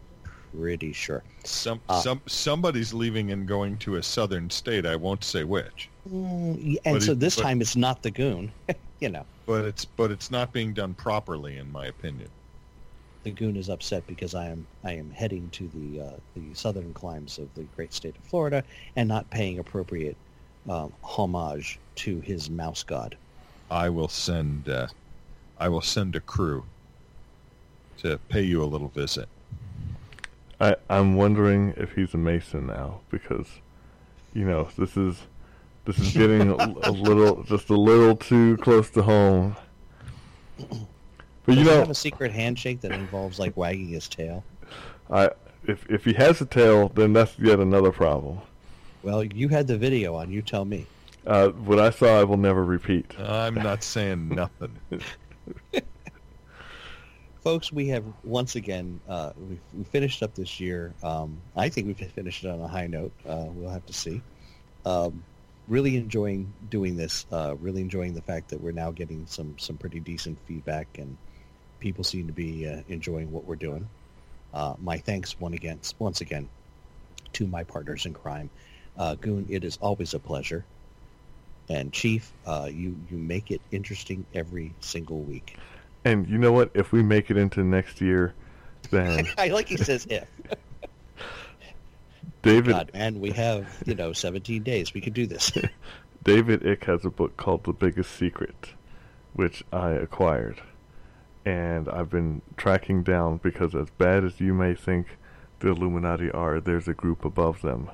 [0.59, 1.23] pretty sure.
[1.45, 4.85] Some Uh, some somebody's leaving and going to a southern state.
[4.85, 8.11] I won't say which, Mm, and But so it- this but- time it's not the
[8.11, 8.51] goon.
[9.03, 12.31] you know, but it's but it's not being done properly, in my opinion.
[13.25, 16.95] the goon is upset because I am I am heading to the uh, the southern
[16.95, 18.63] climes of the great state of Florida
[18.97, 20.17] and not paying appropriate
[20.71, 23.17] um, homage to his mouse god.
[23.71, 24.87] I will send uh,
[25.59, 26.65] I will send a crew
[27.99, 29.29] to pay you a little visit.
[30.61, 33.49] I, I'm wondering if he's a Mason now because,
[34.33, 35.27] you know, this is
[35.85, 39.57] this is getting a, a little just a little too close to home.
[40.59, 40.85] But you
[41.47, 44.45] Does he know, have a secret handshake that involves like wagging his tail?
[45.11, 45.31] I
[45.67, 48.41] if if he has a tail, then that's yet another problem.
[49.03, 50.31] Well, you had the video on.
[50.31, 50.87] You tell me.
[51.27, 53.19] Uh, what I saw, I will never repeat.
[53.19, 54.77] I'm not saying nothing.
[57.43, 60.95] folks, we have once again uh, we we finished up this year.
[61.03, 63.13] Um, I think we've finished it on a high note.
[63.27, 64.23] Uh, we'll have to see.
[64.85, 65.23] Um,
[65.69, 67.27] really enjoying doing this.
[67.31, 71.17] Uh, really enjoying the fact that we're now getting some some pretty decent feedback, and
[71.81, 73.89] people seem to be uh, enjoying what we're doing.
[74.53, 76.49] Uh, my thanks one again, once again,
[77.33, 78.51] to my partners in crime,
[78.99, 79.47] uh, Goon.
[79.49, 80.65] It is always a pleasure.
[81.69, 85.57] And Chief, uh, you you make it interesting every single week.
[86.05, 86.71] And you know what?
[86.75, 88.35] If we make it into next year,
[88.91, 90.27] then I like he says if.
[92.43, 94.95] David God, man, we have you know 17 days.
[94.95, 95.53] We could do this.
[96.25, 98.75] David Icke has a book called The Biggest Secret,
[99.33, 100.61] which I acquired.
[101.45, 105.19] And I've been tracking down because as bad as you may think
[105.59, 107.91] the Illuminati are, there's a group above them.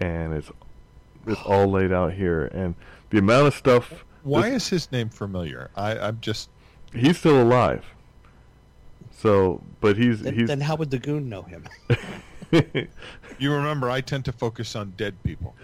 [0.00, 0.50] And it's
[1.26, 2.74] it's all laid out here and
[3.10, 5.70] the amount of stuff Why this- is his name familiar?
[5.74, 6.50] I, I'm just
[6.94, 7.84] he's still alive.
[9.12, 11.64] So, but he's then, he's then how would the goon know him?
[13.38, 15.54] you remember I tend to focus on dead people.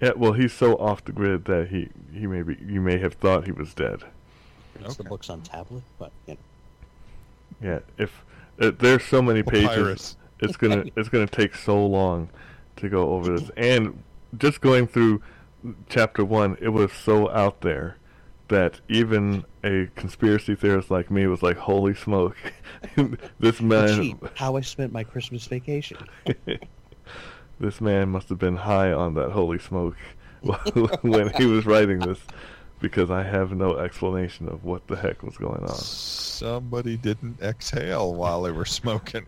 [0.00, 3.14] yeah, well, he's so off the grid that he he may be you may have
[3.14, 4.02] thought he was dead.
[4.80, 6.40] It's the books on tablet, but you know.
[7.68, 8.24] Yeah, if
[8.60, 10.16] uh, there's so many pages, Papyrus.
[10.40, 12.30] it's gonna it's gonna take so long
[12.76, 13.50] to go over this.
[13.56, 14.02] And
[14.38, 15.22] just going through
[15.88, 17.96] chapter one, it was so out there
[18.48, 22.36] that even a conspiracy theorist like me was like, "Holy smoke,
[23.38, 24.24] this man, Cheap.
[24.36, 25.98] How I spent my Christmas vacation.
[27.60, 29.96] this man must have been high on that holy smoke
[31.02, 32.20] when he was writing this."
[32.80, 35.76] Because I have no explanation of what the heck was going on.
[35.76, 39.24] Somebody didn't exhale while they were smoking.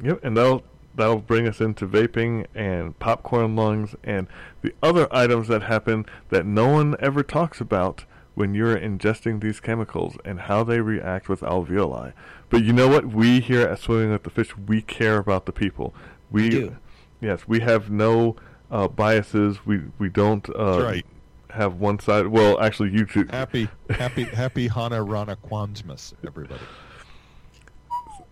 [0.00, 0.62] Yep, and that'll
[0.94, 4.26] that'll bring us into vaping and popcorn lungs and
[4.62, 9.60] the other items that happen that no one ever talks about when you're ingesting these
[9.60, 12.12] chemicals and how they react with alveoli.
[12.48, 13.06] But you know what?
[13.06, 15.94] We here at Swimming with the Fish, we care about the people.
[16.30, 16.76] We, do.
[17.20, 18.36] yes, we have no
[18.70, 19.64] uh, biases.
[19.66, 21.06] We we don't uh, That's right.
[21.50, 22.26] have one side.
[22.28, 23.26] Well, actually, you two.
[23.30, 26.64] Happy, happy, happy Hana Rana Kwanzmas, everybody.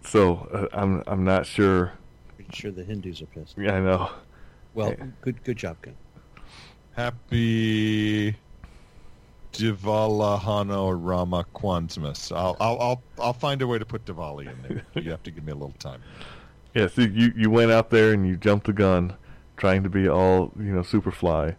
[0.02, 1.92] So uh, I'm I'm not sure.
[2.50, 3.56] Pretty sure the Hindus are pissed.
[3.56, 4.10] Yeah, I know.
[4.74, 4.96] Well, Hey.
[5.20, 5.96] good good job, Goon.
[6.96, 8.34] Happy
[9.52, 12.34] Divala Hana Rama Kwanzmas.
[12.34, 14.84] I'll, I'll, I'll, I'll find a way to put Diwali in there.
[15.02, 16.02] You have to give me a little time.
[16.74, 19.14] Yeah, so you you went out there and you jumped the gun,
[19.56, 21.54] trying to be all you know Superfly,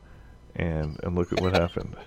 [0.56, 1.96] and and look at what happened.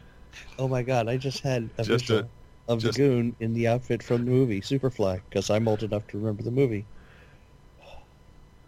[0.59, 1.09] Oh my God!
[1.09, 2.29] I just had a Just visual
[2.69, 5.83] a- of just- the goon in the outfit from the movie Superfly because I'm old
[5.85, 6.85] enough to remember the movie.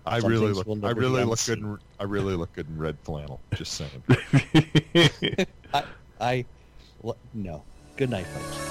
[0.07, 0.69] I really look.
[0.85, 1.59] I really look good.
[1.59, 3.41] In, I really look good in red flannel.
[3.55, 4.03] Just saying.
[5.75, 5.85] I,
[6.21, 6.45] I,
[7.35, 7.63] no.
[7.97, 8.67] Good night, folks.